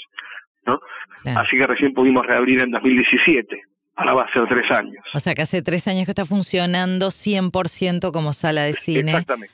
¿no? 0.66 0.80
Así 1.36 1.58
que 1.58 1.66
recién 1.66 1.94
pudimos 1.94 2.26
reabrir 2.26 2.60
en 2.60 2.72
2017. 2.72 3.62
Ahora 3.98 4.14
va 4.14 4.24
a 4.24 4.32
ser 4.32 4.48
tres 4.48 4.70
años. 4.70 5.04
O 5.16 5.18
sea 5.18 5.34
que 5.34 5.42
hace 5.42 5.64
tres 5.64 5.88
años 5.88 6.06
que 6.06 6.12
está 6.12 6.24
funcionando 6.24 7.08
100% 7.08 8.12
como 8.12 8.32
sala 8.32 8.62
de 8.62 8.74
cine 8.74 9.14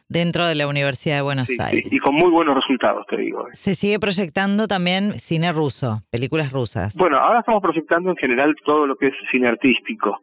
dentro 0.10 0.46
de 0.46 0.56
la 0.56 0.68
Universidad 0.68 1.16
de 1.16 1.22
Buenos 1.22 1.50
Aires. 1.62 1.92
y 1.92 1.98
con 2.00 2.14
muy 2.14 2.30
buenos 2.30 2.56
resultados, 2.56 3.06
te 3.08 3.16
digo. 3.16 3.48
¿eh? 3.48 3.52
Se 3.54 3.74
sigue 3.74 4.00
proyectando 4.00 4.68
también 4.68 5.14
cine 5.14 5.54
ruso, 5.54 6.02
películas 6.12 6.52
rusas. 6.52 6.94
Bueno, 6.98 7.20
ahora 7.20 7.40
estamos 7.40 7.62
proyectando 7.62 8.10
en 8.10 8.18
general 8.18 8.54
todo 8.66 8.86
lo 8.86 8.98
que 8.98 9.08
es 9.08 9.14
cine 9.32 9.48
artístico, 9.48 10.20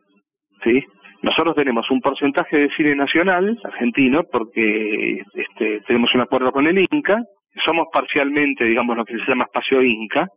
¿sí? 0.63 0.85
Nosotros 1.23 1.55
tenemos 1.55 1.91
un 1.91 2.01
porcentaje 2.01 2.57
de 2.57 2.71
cine 2.77 2.95
nacional 2.97 3.59
argentino 3.65 4.25
porque 4.25 5.23
este, 5.35 5.81
tenemos 5.87 6.15
un 6.15 6.21
acuerdo 6.21 6.53
con 6.53 6.67
el 6.67 6.79
Inca, 6.91 7.23
somos 7.65 7.89
parcialmente, 7.93 8.65
digamos, 8.65 8.97
lo 8.97 9.05
que 9.05 9.15
se 9.15 9.27
llama 9.27 9.45
espacio 9.45 9.83
Inca, 9.83 10.29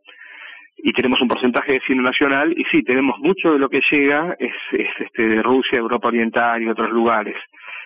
y 0.77 0.91
tenemos 0.93 1.21
un 1.21 1.27
porcentaje 1.27 1.73
de 1.73 1.81
cine 1.81 2.01
nacional, 2.01 2.53
y 2.57 2.63
sí, 2.65 2.83
tenemos 2.83 3.17
mucho 3.19 3.53
de 3.53 3.59
lo 3.59 3.69
que 3.69 3.81
llega 3.89 4.35
es, 4.39 4.53
este, 4.71 5.27
de 5.27 5.41
Rusia, 5.41 5.77
Europa 5.77 6.07
Oriental 6.07 6.61
y 6.61 6.67
otros 6.67 6.89
lugares. 6.91 7.35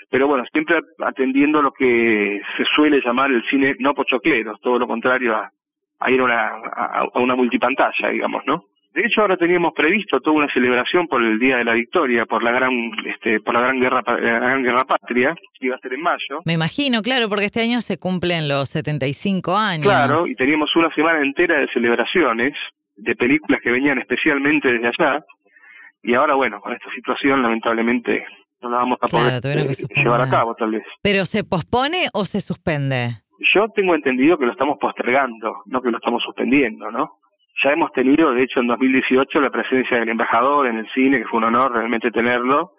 Pero 0.09 0.27
bueno, 0.27 0.45
siempre 0.51 0.79
atendiendo 1.05 1.61
lo 1.61 1.71
que 1.71 2.41
se 2.55 2.63
suele 2.75 3.01
llamar 3.03 3.31
el 3.31 3.43
cine 3.49 3.75
no 3.79 3.93
pochoclero, 3.93 4.57
todo 4.61 4.79
lo 4.79 4.87
contrario 4.87 5.35
a, 5.35 5.51
a 5.99 6.11
ir 6.11 6.21
una, 6.21 6.47
a 6.47 7.19
una 7.19 7.35
multipantalla, 7.35 8.09
digamos, 8.09 8.43
¿no? 8.45 8.63
De 8.97 9.05
hecho, 9.05 9.21
ahora 9.21 9.37
teníamos 9.37 9.73
previsto 9.75 10.19
toda 10.21 10.37
una 10.37 10.51
celebración 10.51 11.07
por 11.07 11.21
el 11.21 11.37
Día 11.37 11.57
de 11.57 11.63
la 11.63 11.73
Victoria, 11.73 12.25
por 12.25 12.41
la 12.41 12.51
gran, 12.51 12.71
este, 13.05 13.39
por 13.41 13.53
la 13.53 13.59
gran 13.61 13.79
guerra, 13.79 14.01
la 14.07 14.39
gran 14.39 14.63
guerra 14.63 14.85
patria, 14.85 15.35
que 15.53 15.67
iba 15.67 15.75
a 15.75 15.79
ser 15.79 15.93
en 15.93 16.01
mayo. 16.01 16.39
Me 16.45 16.53
imagino, 16.53 17.03
claro, 17.03 17.29
porque 17.29 17.45
este 17.45 17.61
año 17.61 17.79
se 17.81 17.99
cumplen 17.99 18.49
los 18.49 18.69
75 18.69 19.55
años. 19.55 19.85
Claro, 19.85 20.25
y 20.25 20.33
teníamos 20.33 20.75
una 20.75 20.91
semana 20.95 21.21
entera 21.21 21.59
de 21.59 21.67
celebraciones 21.67 22.55
de 22.97 23.15
películas 23.15 23.61
que 23.63 23.71
venían 23.71 23.99
especialmente 23.99 24.67
desde 24.71 24.87
allá. 24.87 25.25
Y 26.03 26.13
ahora, 26.13 26.35
bueno, 26.35 26.59
con 26.59 26.73
esta 26.73 26.89
situación, 26.93 27.41
lamentablemente, 27.41 28.25
no 28.61 28.69
la 28.69 28.77
vamos 28.77 28.97
a 29.01 29.07
poder 29.07 29.39
eh, 29.43 29.73
llevar 29.95 30.21
a 30.21 30.29
cabo, 30.29 30.55
tal 30.55 30.71
vez. 30.71 30.83
¿Pero 31.01 31.25
se 31.25 31.43
pospone 31.43 32.07
o 32.13 32.25
se 32.25 32.41
suspende? 32.41 33.21
Yo 33.53 33.67
tengo 33.75 33.93
entendido 33.93 34.37
que 34.37 34.45
lo 34.45 34.51
estamos 34.51 34.77
postergando, 34.79 35.61
no 35.65 35.81
que 35.81 35.91
lo 35.91 35.97
estamos 35.97 36.23
suspendiendo, 36.23 36.91
¿no? 36.91 37.19
Ya 37.63 37.71
hemos 37.71 37.91
tenido, 37.91 38.33
de 38.33 38.43
hecho, 38.43 38.59
en 38.59 38.67
2018 38.67 39.39
la 39.39 39.49
presencia 39.49 39.97
del 39.97 40.09
embajador 40.09 40.67
en 40.67 40.77
el 40.77 40.87
cine, 40.93 41.19
que 41.19 41.25
fue 41.25 41.37
un 41.37 41.45
honor 41.45 41.71
realmente 41.73 42.11
tenerlo, 42.11 42.73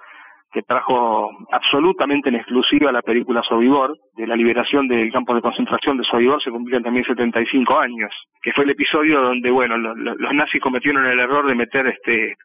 que 0.52 0.62
trajo 0.62 1.30
absolutamente 1.52 2.30
en 2.30 2.36
exclusiva 2.36 2.90
la 2.90 3.02
película 3.02 3.42
Sobibor, 3.42 3.98
de 4.16 4.26
la 4.26 4.34
liberación 4.34 4.88
del 4.88 5.12
campo 5.12 5.34
de 5.34 5.42
concentración 5.42 5.98
de 5.98 6.04
Sobibor, 6.04 6.42
se 6.42 6.50
cumplían 6.50 6.82
también 6.82 7.04
75 7.04 7.78
años, 7.78 8.10
que 8.42 8.52
fue 8.52 8.64
el 8.64 8.70
episodio 8.70 9.20
donde, 9.20 9.50
bueno, 9.50 9.76
los 9.76 10.32
nazis 10.32 10.62
cometieron 10.62 11.06
el 11.06 11.20
error 11.20 11.46
de 11.46 11.54
meter 11.54 11.86
este 11.86 12.36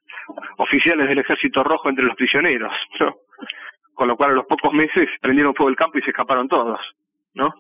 oficiales 0.58 1.08
del 1.08 1.20
ejército 1.20 1.64
rojo 1.64 1.90
entre 1.90 2.06
los 2.06 2.16
prisioneros, 2.16 2.74
¿no? 3.00 3.16
Con 3.94 4.08
lo 4.08 4.18
cual 4.18 4.32
a 4.32 4.36
los 4.36 4.46
pocos 4.46 4.74
meses 4.74 5.10
prendieron 5.22 5.56
fuego 5.56 5.70
el 5.70 5.76
campo 5.76 5.98
y 5.98 6.02
se 6.02 6.10
escaparon 6.10 6.48
todos, 6.48 6.80
¿no? 7.36 7.54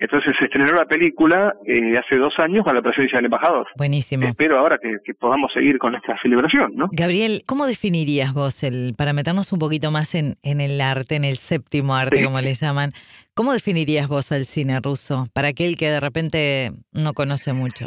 Entonces 0.00 0.34
se 0.38 0.44
estrenó 0.44 0.72
la 0.72 0.86
película 0.86 1.54
eh, 1.66 1.98
hace 1.98 2.16
dos 2.16 2.32
años 2.38 2.64
con 2.64 2.74
la 2.74 2.82
presencia 2.82 3.18
del 3.18 3.26
embajador. 3.26 3.66
Buenísimo. 3.76 4.24
Espero 4.24 4.58
ahora 4.58 4.78
que, 4.78 5.14
podamos 5.14 5.52
seguir 5.52 5.78
con 5.78 5.94
esta 5.94 6.16
celebración, 6.22 6.72
¿no? 6.76 6.88
Gabriel, 6.92 7.42
¿cómo 7.46 7.66
definirías 7.66 8.32
vos, 8.32 8.62
el, 8.62 8.94
para 8.96 9.12
meternos 9.12 9.52
un 9.52 9.58
poquito 9.58 9.90
más 9.90 10.14
en, 10.14 10.34
en 10.42 10.60
el 10.60 10.80
arte, 10.80 11.16
en 11.16 11.24
el 11.24 11.36
séptimo 11.36 11.96
arte, 11.96 12.22
como 12.24 12.40
le 12.40 12.54
llaman, 12.54 12.92
cómo 13.34 13.52
definirías 13.52 14.06
vos 14.06 14.30
al 14.30 14.44
cine 14.44 14.78
ruso 14.80 15.26
para 15.34 15.48
aquel 15.48 15.76
que 15.76 15.86
de 15.86 16.00
repente 16.00 16.70
no 16.92 17.12
conoce 17.12 17.52
mucho? 17.52 17.86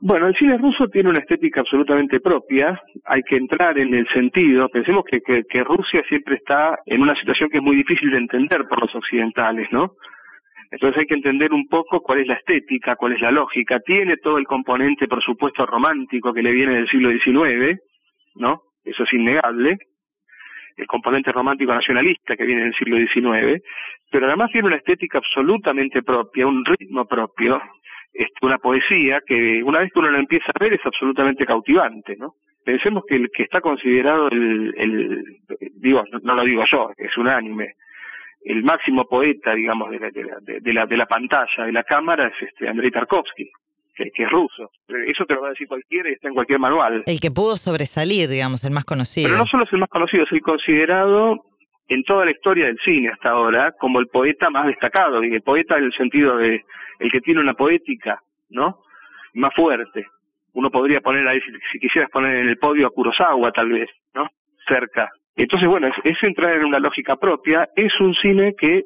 Bueno, 0.00 0.26
el 0.26 0.34
cine 0.34 0.58
ruso 0.58 0.88
tiene 0.88 1.10
una 1.10 1.20
estética 1.20 1.60
absolutamente 1.60 2.18
propia, 2.18 2.80
hay 3.04 3.22
que 3.22 3.36
entrar 3.36 3.78
en 3.78 3.94
el 3.94 4.08
sentido, 4.12 4.68
pensemos 4.68 5.04
que, 5.08 5.20
que, 5.20 5.44
que 5.48 5.62
Rusia 5.62 6.02
siempre 6.08 6.34
está 6.34 6.76
en 6.86 7.02
una 7.02 7.14
situación 7.14 7.48
que 7.48 7.58
es 7.58 7.62
muy 7.62 7.76
difícil 7.76 8.10
de 8.10 8.16
entender 8.16 8.64
por 8.68 8.80
los 8.80 8.92
occidentales, 8.96 9.68
¿no? 9.70 9.92
Entonces 10.72 11.00
hay 11.00 11.06
que 11.06 11.14
entender 11.14 11.52
un 11.52 11.68
poco 11.68 12.00
cuál 12.00 12.20
es 12.20 12.26
la 12.26 12.34
estética, 12.34 12.96
cuál 12.96 13.12
es 13.12 13.20
la 13.20 13.30
lógica. 13.30 13.78
Tiene 13.80 14.16
todo 14.16 14.38
el 14.38 14.46
componente, 14.46 15.06
por 15.06 15.22
supuesto, 15.22 15.66
romántico 15.66 16.32
que 16.32 16.42
le 16.42 16.50
viene 16.50 16.76
del 16.76 16.88
siglo 16.88 17.10
XIX, 17.10 17.78
¿no? 18.36 18.62
Eso 18.82 19.02
es 19.04 19.12
innegable. 19.12 19.76
El 20.78 20.86
componente 20.86 21.30
romántico 21.30 21.74
nacionalista 21.74 22.34
que 22.36 22.46
viene 22.46 22.64
del 22.64 22.74
siglo 22.74 22.96
XIX, 22.96 23.62
pero 24.10 24.26
además 24.26 24.50
tiene 24.50 24.68
una 24.68 24.76
estética 24.76 25.18
absolutamente 25.18 26.02
propia, 26.02 26.46
un 26.46 26.64
ritmo 26.64 27.04
propio, 27.04 27.60
una 28.40 28.56
poesía 28.56 29.20
que 29.26 29.62
una 29.62 29.80
vez 29.80 29.92
que 29.92 29.98
uno 29.98 30.10
la 30.10 30.18
empieza 30.18 30.52
a 30.54 30.58
ver 30.58 30.72
es 30.72 30.80
absolutamente 30.86 31.44
cautivante, 31.44 32.16
¿no? 32.16 32.32
Pensemos 32.64 33.04
que 33.06 33.16
el 33.16 33.28
que 33.30 33.42
está 33.42 33.60
considerado 33.60 34.28
el, 34.28 34.74
el 34.78 35.24
digo, 35.74 36.02
no, 36.22 36.34
lo 36.34 36.44
digo 36.44 36.64
yo, 36.70 36.90
es 36.96 37.14
unánime, 37.18 37.74
el 38.44 38.62
máximo 38.62 39.04
poeta, 39.04 39.54
digamos, 39.54 39.90
de 39.90 40.00
la, 40.00 40.10
de 40.10 40.72
la, 40.72 40.86
de 40.86 40.96
la, 40.96 41.06
pantalla, 41.06 41.64
de 41.64 41.72
la 41.72 41.84
cámara, 41.84 42.28
es 42.28 42.48
este 42.48 42.68
Andrei 42.68 42.90
Tarkovsky, 42.90 43.48
que, 43.94 44.10
es 44.14 44.30
ruso. 44.30 44.70
Eso 45.06 45.24
te 45.24 45.34
lo 45.34 45.42
va 45.42 45.48
a 45.48 45.50
decir 45.50 45.68
cualquiera 45.68 46.10
y 46.10 46.14
está 46.14 46.28
en 46.28 46.34
cualquier 46.34 46.58
manual. 46.58 47.04
El 47.06 47.20
que 47.20 47.30
pudo 47.30 47.56
sobresalir, 47.56 48.28
digamos, 48.28 48.64
el 48.64 48.72
más 48.72 48.84
conocido. 48.84 49.28
Pero 49.28 49.38
no 49.38 49.46
solo 49.46 49.64
es 49.64 49.72
el 49.72 49.78
más 49.78 49.88
conocido, 49.88 50.24
es 50.24 50.32
el 50.32 50.40
considerado 50.40 51.36
en 51.88 52.02
toda 52.04 52.24
la 52.24 52.30
historia 52.30 52.66
del 52.66 52.78
cine 52.84 53.10
hasta 53.10 53.30
ahora 53.30 53.72
como 53.78 54.00
el 54.00 54.06
poeta 54.08 54.50
más 54.50 54.66
destacado, 54.66 55.22
y 55.22 55.34
el 55.34 55.42
poeta 55.42 55.76
en 55.78 55.84
el 55.84 55.92
sentido 55.92 56.36
de 56.36 56.64
el 56.98 57.10
que 57.10 57.20
tiene 57.20 57.40
una 57.40 57.54
poética, 57.54 58.20
¿no? 58.50 58.78
Más 59.34 59.54
fuerte. 59.54 60.06
Uno 60.54 60.70
podría 60.70 61.00
poner 61.00 61.26
ahí, 61.26 61.40
si, 61.40 61.50
si 61.72 61.78
quisieras 61.78 62.10
poner 62.10 62.36
en 62.36 62.48
el 62.48 62.58
podio 62.58 62.86
a 62.86 62.90
Kurosawa, 62.90 63.50
tal 63.52 63.70
vez, 63.70 63.88
¿no? 64.14 64.28
Cerca 64.66 65.10
entonces, 65.36 65.68
bueno, 65.68 65.88
es, 66.04 66.22
entrar 66.22 66.56
en 66.56 66.64
una 66.64 66.78
lógica 66.78 67.16
propia, 67.16 67.68
es 67.74 67.98
un 68.00 68.14
cine 68.14 68.54
que 68.58 68.82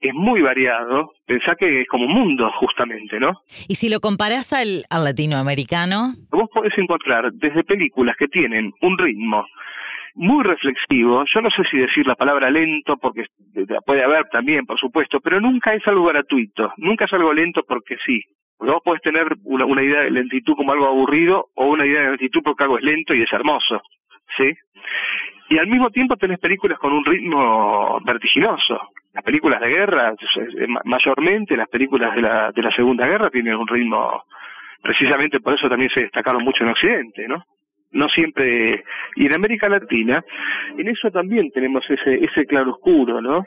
es 0.00 0.14
muy 0.14 0.40
variado, 0.40 1.12
pensá 1.26 1.54
que 1.54 1.82
es 1.82 1.88
como 1.88 2.06
un 2.06 2.12
mundo 2.12 2.50
justamente, 2.58 3.20
¿no? 3.20 3.42
Y 3.68 3.74
si 3.74 3.90
lo 3.90 4.00
comparás 4.00 4.52
al, 4.52 4.84
al 4.88 5.04
latinoamericano... 5.04 6.14
Vos 6.30 6.48
podés 6.52 6.76
encontrar 6.78 7.30
desde 7.34 7.64
películas 7.64 8.16
que 8.18 8.28
tienen 8.28 8.72
un 8.80 8.98
ritmo 8.98 9.46
muy 10.14 10.42
reflexivo, 10.42 11.24
yo 11.32 11.40
no 11.40 11.50
sé 11.50 11.62
si 11.70 11.76
decir 11.78 12.04
la 12.06 12.16
palabra 12.16 12.50
lento, 12.50 12.96
porque 12.96 13.26
puede 13.86 14.02
haber 14.02 14.24
también, 14.30 14.66
por 14.66 14.78
supuesto, 14.80 15.20
pero 15.20 15.40
nunca 15.40 15.72
es 15.74 15.86
algo 15.86 16.06
gratuito, 16.06 16.72
nunca 16.78 17.04
es 17.04 17.12
algo 17.12 17.32
lento 17.32 17.62
porque 17.66 17.96
sí. 18.04 18.20
Porque 18.56 18.72
vos 18.72 18.82
podés 18.84 19.02
tener 19.02 19.26
una, 19.44 19.64
una 19.64 19.82
idea 19.82 20.00
de 20.00 20.10
lentitud 20.10 20.54
como 20.56 20.72
algo 20.72 20.86
aburrido 20.86 21.46
o 21.54 21.66
una 21.66 21.86
idea 21.86 22.02
de 22.02 22.08
lentitud 22.08 22.40
porque 22.42 22.64
algo 22.64 22.78
es 22.78 22.84
lento 22.84 23.14
y 23.14 23.22
es 23.22 23.32
hermoso, 23.32 23.80
¿sí? 24.36 24.52
y 25.50 25.58
al 25.58 25.66
mismo 25.66 25.90
tiempo 25.90 26.16
tenés 26.16 26.38
películas 26.38 26.78
con 26.78 26.92
un 26.92 27.04
ritmo 27.04 28.00
vertiginoso. 28.04 28.80
Las 29.12 29.24
películas 29.24 29.60
de 29.60 29.68
guerra, 29.68 30.14
mayormente 30.84 31.56
las 31.56 31.68
películas 31.68 32.14
de 32.14 32.22
la, 32.22 32.52
de 32.52 32.62
la 32.62 32.70
Segunda 32.70 33.04
Guerra 33.06 33.30
tienen 33.30 33.56
un 33.56 33.66
ritmo, 33.66 34.22
precisamente 34.80 35.40
por 35.40 35.54
eso 35.54 35.68
también 35.68 35.90
se 35.90 36.02
destacaron 36.02 36.44
mucho 36.44 36.62
en 36.62 36.70
Occidente, 36.70 37.26
¿no? 37.26 37.44
no 37.92 38.08
siempre 38.08 38.84
y 39.16 39.26
en 39.26 39.32
América 39.32 39.68
Latina 39.68 40.24
en 40.78 40.86
eso 40.86 41.10
también 41.10 41.50
tenemos 41.50 41.84
ese 41.90 42.24
ese 42.24 42.46
claroscuro 42.46 43.20
no 43.20 43.44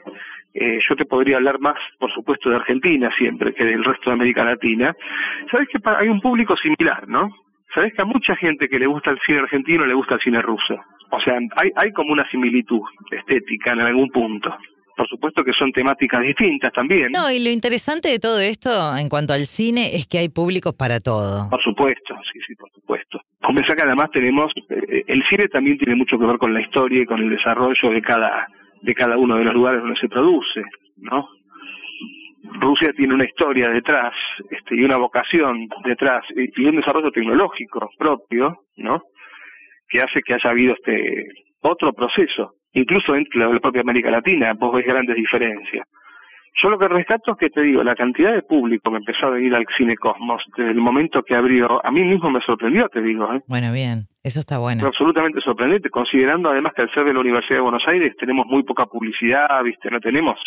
eh, 0.52 0.80
yo 0.86 0.96
te 0.96 1.06
podría 1.06 1.36
hablar 1.36 1.58
más 1.60 1.78
por 1.98 2.12
supuesto 2.12 2.50
de 2.50 2.56
Argentina 2.56 3.10
siempre 3.16 3.54
que 3.54 3.64
del 3.64 3.82
resto 3.82 4.10
de 4.10 4.14
América 4.16 4.44
Latina 4.44 4.94
sabes 5.50 5.66
que 5.68 5.78
hay 5.82 6.08
un 6.08 6.20
público 6.20 6.54
similar 6.58 7.08
no 7.08 7.30
sabes 7.74 7.92
que 7.94 8.02
a 8.02 8.06
mucha 8.06 8.36
gente 8.36 8.68
que 8.68 8.78
le 8.78 8.86
gusta 8.86 9.10
el 9.10 9.18
cine 9.26 9.40
argentino 9.40 9.84
le 9.86 9.94
gusta 9.94 10.14
el 10.14 10.20
cine 10.20 10.40
ruso 10.42 10.80
o 11.10 11.20
sea 11.20 11.38
hay 11.56 11.70
hay 11.76 11.92
como 11.92 12.12
una 12.12 12.28
similitud 12.30 12.82
estética 13.10 13.72
en 13.72 13.80
algún 13.80 14.10
punto 14.10 14.56
por 14.96 15.08
supuesto 15.08 15.42
que 15.42 15.52
son 15.52 15.72
temáticas 15.72 16.22
distintas 16.22 16.72
también. 16.72 17.10
No, 17.12 17.30
y 17.30 17.42
lo 17.42 17.50
interesante 17.50 18.08
de 18.08 18.18
todo 18.18 18.40
esto 18.40 18.70
en 18.96 19.08
cuanto 19.08 19.32
al 19.32 19.46
cine 19.46 19.96
es 19.96 20.06
que 20.06 20.18
hay 20.18 20.28
públicos 20.28 20.74
para 20.74 21.00
todo. 21.00 21.50
Por 21.50 21.62
supuesto, 21.62 22.14
sí, 22.32 22.38
sí, 22.46 22.54
por 22.54 22.70
supuesto. 22.70 23.20
Comenzar 23.42 23.76
que 23.76 23.82
además 23.82 24.10
tenemos, 24.12 24.52
eh, 24.70 25.04
el 25.06 25.24
cine 25.26 25.48
también 25.48 25.78
tiene 25.78 25.96
mucho 25.96 26.18
que 26.18 26.26
ver 26.26 26.38
con 26.38 26.54
la 26.54 26.60
historia 26.60 27.02
y 27.02 27.06
con 27.06 27.20
el 27.20 27.30
desarrollo 27.30 27.90
de 27.90 28.02
cada, 28.02 28.46
de 28.82 28.94
cada 28.94 29.16
uno 29.16 29.36
de 29.36 29.44
los 29.44 29.54
lugares 29.54 29.80
donde 29.80 29.98
se 29.98 30.08
produce, 30.08 30.62
¿no? 30.98 31.28
Rusia 32.60 32.92
tiene 32.96 33.14
una 33.14 33.24
historia 33.24 33.70
detrás 33.70 34.14
este, 34.50 34.76
y 34.76 34.84
una 34.84 34.96
vocación 34.96 35.68
detrás 35.84 36.24
y 36.34 36.64
un 36.66 36.76
desarrollo 36.76 37.10
tecnológico 37.10 37.90
propio, 37.98 38.58
¿no? 38.76 39.02
Que 39.88 40.00
hace 40.02 40.20
que 40.22 40.34
haya 40.34 40.50
habido 40.50 40.74
este 40.74 41.28
otro 41.60 41.92
proceso, 41.92 42.52
incluso 42.72 43.12
dentro 43.12 43.48
de 43.48 43.54
la 43.54 43.60
propia 43.60 43.80
América 43.80 44.10
Latina, 44.10 44.52
vos 44.54 44.74
ves 44.74 44.86
grandes 44.86 45.16
diferencias. 45.16 45.86
Yo 46.62 46.70
lo 46.70 46.78
que 46.78 46.86
rescato 46.86 47.32
es 47.32 47.38
que 47.38 47.50
te 47.50 47.62
digo, 47.62 47.82
la 47.82 47.96
cantidad 47.96 48.32
de 48.32 48.42
público 48.42 48.90
que 48.90 48.98
empezó 48.98 49.26
a 49.26 49.30
venir 49.30 49.54
al 49.54 49.66
Cine 49.76 49.96
Cosmos 49.96 50.40
desde 50.56 50.70
el 50.70 50.76
momento 50.76 51.22
que 51.22 51.34
abrió, 51.34 51.84
a 51.84 51.90
mí 51.90 52.02
mismo 52.02 52.30
me 52.30 52.40
sorprendió, 52.42 52.88
te 52.88 53.02
digo. 53.02 53.32
¿eh? 53.34 53.40
Bueno, 53.48 53.72
bien, 53.72 54.06
eso 54.22 54.38
está 54.38 54.58
bueno. 54.58 54.86
absolutamente 54.86 55.40
sorprendente, 55.40 55.90
considerando 55.90 56.50
además 56.50 56.72
que 56.74 56.82
al 56.82 56.92
ser 56.92 57.04
de 57.04 57.14
la 57.14 57.20
Universidad 57.20 57.56
de 57.56 57.62
Buenos 57.62 57.88
Aires 57.88 58.14
tenemos 58.18 58.46
muy 58.46 58.62
poca 58.62 58.86
publicidad, 58.86 59.48
viste, 59.64 59.90
no 59.90 59.98
tenemos, 59.98 60.38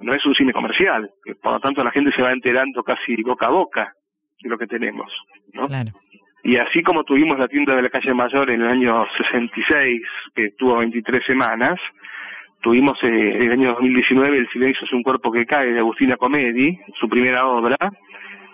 no 0.00 0.14
es 0.14 0.24
un 0.24 0.34
cine 0.34 0.52
comercial, 0.52 1.10
por 1.42 1.52
lo 1.52 1.60
tanto 1.60 1.84
la 1.84 1.90
gente 1.90 2.12
se 2.12 2.22
va 2.22 2.32
enterando 2.32 2.82
casi 2.82 3.16
boca 3.22 3.46
a 3.46 3.50
boca 3.50 3.94
de 4.42 4.48
lo 4.48 4.58
que 4.58 4.66
tenemos, 4.66 5.12
¿no? 5.52 5.68
Claro. 5.68 5.90
Y 6.44 6.56
así 6.56 6.82
como 6.82 7.04
tuvimos 7.04 7.38
la 7.38 7.46
tienda 7.46 7.76
de 7.76 7.82
la 7.82 7.90
calle 7.90 8.12
Mayor 8.14 8.50
en 8.50 8.62
el 8.62 8.68
año 8.68 9.06
66, 9.16 10.02
que 10.34 10.50
tuvo 10.58 10.78
23 10.78 11.24
semanas, 11.24 11.78
Tuvimos 12.62 12.96
eh, 13.02 13.08
en 13.08 13.42
el 13.42 13.52
año 13.52 13.68
2019 13.70 14.38
El 14.38 14.48
silencio 14.50 14.86
es 14.86 14.92
un 14.92 15.02
cuerpo 15.02 15.32
que 15.32 15.44
cae 15.44 15.72
de 15.72 15.80
Agustina 15.80 16.16
Comedi, 16.16 16.78
su 16.98 17.08
primera 17.08 17.44
obra, 17.46 17.76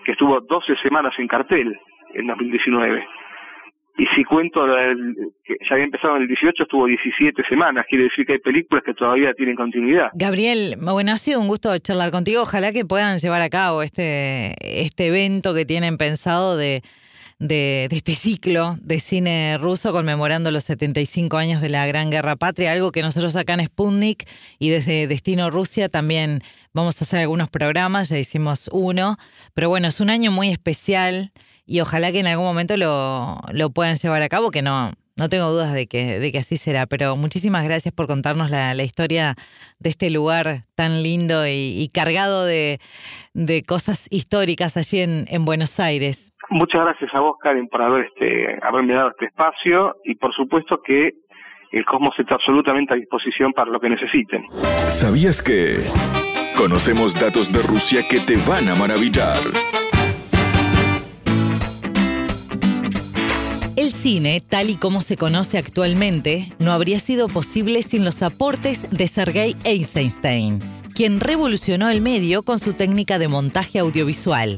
que 0.03 0.13
estuvo 0.13 0.41
12 0.41 0.75
semanas 0.77 1.13
en 1.19 1.27
cartel 1.27 1.79
en 2.15 2.25
2019. 2.25 3.07
Y 3.99 4.05
si 4.15 4.23
cuento 4.23 4.61
que 5.43 5.55
ya 5.69 5.73
había 5.73 5.85
empezado 5.85 6.15
en 6.15 6.21
el 6.21 6.27
18, 6.29 6.63
estuvo 6.63 6.85
17 6.85 7.43
semanas. 7.49 7.85
Quiere 7.89 8.05
decir 8.05 8.25
que 8.25 8.33
hay 8.33 8.39
películas 8.39 8.83
que 8.85 8.93
todavía 8.93 9.33
tienen 9.33 9.57
continuidad. 9.57 10.07
Gabriel, 10.13 10.75
bueno, 10.81 11.11
ha 11.11 11.17
sido 11.17 11.41
un 11.41 11.49
gusto 11.49 11.77
charlar 11.79 12.09
contigo. 12.09 12.43
Ojalá 12.43 12.71
que 12.71 12.85
puedan 12.85 13.17
llevar 13.17 13.41
a 13.41 13.49
cabo 13.49 13.83
este, 13.83 14.53
este 14.61 15.07
evento 15.07 15.53
que 15.53 15.65
tienen 15.65 15.97
pensado 15.97 16.55
de 16.55 16.81
de, 17.39 17.87
este 17.91 18.13
ciclo 18.13 18.75
de 18.81 18.99
cine 18.99 19.57
ruso 19.57 19.91
conmemorando 19.93 20.51
los 20.51 20.65
75 20.65 21.37
años 21.37 21.61
de 21.61 21.69
la 21.69 21.87
Gran 21.87 22.11
Guerra 22.11 22.35
Patria, 22.35 22.73
algo 22.73 22.91
que 22.91 23.01
nosotros 23.01 23.35
acá 23.35 23.53
en 23.53 23.65
Sputnik 23.65 24.29
y 24.59 24.69
desde 24.69 25.07
Destino 25.07 25.49
Rusia 25.49 25.89
también 25.89 26.41
vamos 26.73 27.01
a 27.01 27.05
hacer 27.05 27.21
algunos 27.21 27.49
programas, 27.49 28.09
ya 28.09 28.19
hicimos 28.19 28.69
uno, 28.73 29.15
pero 29.53 29.69
bueno, 29.69 29.87
es 29.87 30.01
un 30.01 30.09
año 30.09 30.31
muy 30.31 30.49
especial 30.49 31.31
y 31.69 31.81
ojalá 31.81 32.11
que 32.11 32.19
en 32.19 32.27
algún 32.27 32.45
momento 32.45 32.75
lo, 32.77 33.37
lo 33.53 33.69
puedan 33.69 33.95
llevar 33.95 34.23
a 34.23 34.27
cabo, 34.27 34.49
que 34.49 34.63
no, 34.63 34.89
no 35.15 35.29
tengo 35.29 35.51
dudas 35.51 35.71
de 35.71 35.85
que, 35.85 36.17
de 36.17 36.31
que 36.31 36.39
así 36.39 36.57
será, 36.57 36.87
pero 36.87 37.15
muchísimas 37.15 37.63
gracias 37.63 37.93
por 37.93 38.07
contarnos 38.07 38.49
la, 38.49 38.73
la 38.73 38.83
historia 38.83 39.35
de 39.77 39.89
este 39.91 40.09
lugar 40.09 40.65
tan 40.75 41.03
lindo 41.03 41.45
y, 41.45 41.77
y 41.77 41.89
cargado 41.93 42.45
de, 42.45 42.79
de, 43.35 43.61
cosas 43.61 44.07
históricas 44.09 44.77
allí 44.77 45.01
en, 45.01 45.25
en 45.29 45.45
Buenos 45.45 45.79
Aires. 45.79 46.33
Muchas 46.49 46.81
gracias 46.81 47.13
a 47.13 47.19
vos, 47.19 47.37
Karen, 47.39 47.67
por 47.67 47.83
haber 47.83 48.05
este, 48.05 48.57
haberme 48.63 48.95
dado 48.95 49.11
este 49.11 49.25
espacio 49.25 49.95
y 50.03 50.15
por 50.15 50.33
supuesto 50.33 50.81
que 50.83 51.11
el 51.71 51.85
Cosmos 51.85 52.15
está 52.17 52.33
absolutamente 52.33 52.95
a 52.95 52.97
disposición 52.97 53.53
para 53.53 53.69
lo 53.69 53.79
que 53.79 53.89
necesiten. 53.89 54.43
¿Sabías 54.49 55.43
que 55.43 55.83
conocemos 56.57 57.13
datos 57.13 57.51
de 57.51 57.61
Rusia 57.61 58.07
que 58.09 58.21
te 58.21 58.37
van 58.49 58.67
a 58.69 58.73
maravillar? 58.73 59.37
Cine, 63.99 64.39
tal 64.39 64.69
y 64.69 64.75
como 64.75 65.01
se 65.01 65.17
conoce 65.17 65.57
actualmente, 65.57 66.53
no 66.57 66.71
habría 66.71 67.01
sido 67.01 67.27
posible 67.27 67.83
sin 67.83 68.05
los 68.05 68.21
aportes 68.21 68.87
de 68.91 69.07
Sergei 69.07 69.57
Eisenstein, 69.65 70.59
quien 70.95 71.19
revolucionó 71.19 71.89
el 71.89 71.99
medio 71.99 72.43
con 72.43 72.59
su 72.59 72.71
técnica 72.71 73.19
de 73.19 73.27
montaje 73.27 73.77
audiovisual. 73.77 74.57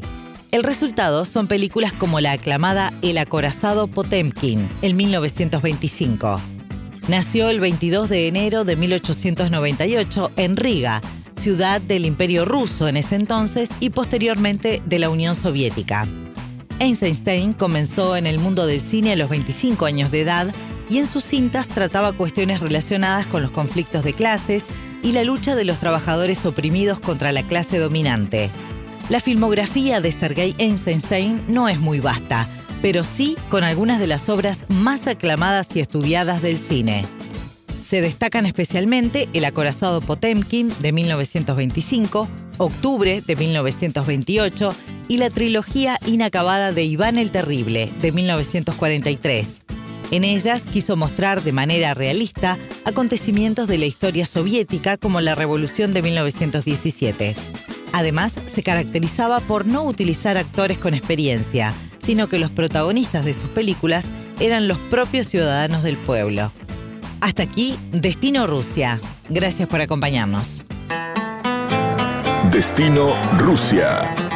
El 0.51 0.61
resultado 0.61 1.25
son 1.25 1.47
películas 1.47 1.91
como 1.91 2.19
la 2.19 2.33
aclamada 2.33 2.93
El 3.01 3.17
acorazado 3.17 3.87
Potemkin, 3.87 4.69
en 4.83 4.95
1925. 4.95 6.39
Nació 7.07 7.49
el 7.49 7.59
22 7.59 8.09
de 8.09 8.27
enero 8.27 8.63
de 8.63 8.75
1898 8.75 10.31
en 10.35 10.55
Riga, 10.55 11.01
ciudad 11.35 11.81
del 11.81 12.05
Imperio 12.05 12.45
Ruso 12.45 12.87
en 12.87 12.95
ese 12.95 13.15
entonces 13.15 13.71
y 13.79 13.89
posteriormente 13.89 14.83
de 14.85 14.99
la 14.99 15.09
Unión 15.09 15.33
Soviética. 15.33 16.07
Einstein 16.81 17.53
comenzó 17.53 18.15
en 18.17 18.25
el 18.25 18.39
mundo 18.39 18.65
del 18.65 18.81
cine 18.81 19.11
a 19.11 19.15
los 19.15 19.29
25 19.29 19.85
años 19.85 20.09
de 20.09 20.21
edad 20.21 20.51
y 20.89 20.97
en 20.97 21.05
sus 21.05 21.23
cintas 21.23 21.67
trataba 21.67 22.11
cuestiones 22.11 22.59
relacionadas 22.59 23.27
con 23.27 23.43
los 23.43 23.51
conflictos 23.51 24.03
de 24.03 24.13
clases 24.13 24.65
y 25.03 25.11
la 25.11 25.23
lucha 25.23 25.55
de 25.55 25.63
los 25.63 25.77
trabajadores 25.77 26.43
oprimidos 26.43 26.99
contra 26.99 27.31
la 27.31 27.43
clase 27.43 27.77
dominante. 27.77 28.49
La 29.09 29.19
filmografía 29.19 30.01
de 30.01 30.11
Sergei 30.11 30.55
Eisenstein 30.57 31.39
no 31.47 31.69
es 31.69 31.79
muy 31.79 31.99
vasta, 31.99 32.47
pero 32.81 33.03
sí 33.03 33.37
con 33.49 33.63
algunas 33.63 33.99
de 33.99 34.07
las 34.07 34.27
obras 34.27 34.65
más 34.69 35.05
aclamadas 35.05 35.67
y 35.75 35.81
estudiadas 35.81 36.41
del 36.41 36.57
cine. 36.57 37.05
Se 37.83 38.01
destacan 38.01 38.47
especialmente 38.47 39.29
El 39.33 39.45
acorazado 39.45 40.01
Potemkin 40.01 40.73
de 40.79 40.91
1925, 40.93 42.27
Octubre 42.57 43.21
de 43.21 43.35
1928 43.35 44.75
y 45.07 45.17
la 45.17 45.29
trilogía 45.29 45.97
inacabada 46.05 46.71
de 46.71 46.83
Iván 46.83 47.17
el 47.17 47.31
Terrible 47.31 47.91
de 48.01 48.11
1943. 48.11 49.63
En 50.11 50.23
ellas 50.25 50.63
quiso 50.63 50.97
mostrar 50.97 51.41
de 51.41 51.53
manera 51.53 51.93
realista 51.93 52.57
acontecimientos 52.85 53.67
de 53.67 53.77
la 53.77 53.85
historia 53.85 54.25
soviética 54.25 54.97
como 54.97 55.21
la 55.21 55.35
Revolución 55.35 55.93
de 55.93 56.01
1917. 56.01 57.35
Además, 57.93 58.37
se 58.45 58.63
caracterizaba 58.63 59.39
por 59.39 59.65
no 59.65 59.83
utilizar 59.83 60.37
actores 60.37 60.77
con 60.77 60.93
experiencia, 60.93 61.73
sino 61.97 62.27
que 62.27 62.39
los 62.39 62.51
protagonistas 62.51 63.25
de 63.25 63.33
sus 63.33 63.49
películas 63.49 64.05
eran 64.39 64.67
los 64.67 64.77
propios 64.77 65.27
ciudadanos 65.27 65.83
del 65.83 65.97
pueblo. 65.97 66.51
Hasta 67.21 67.43
aquí, 67.43 67.77
Destino 67.91 68.47
Rusia. 68.47 68.99
Gracias 69.29 69.69
por 69.69 69.79
acompañarnos. 69.79 70.65
Destino 72.51 73.15
Rusia. 73.37 74.30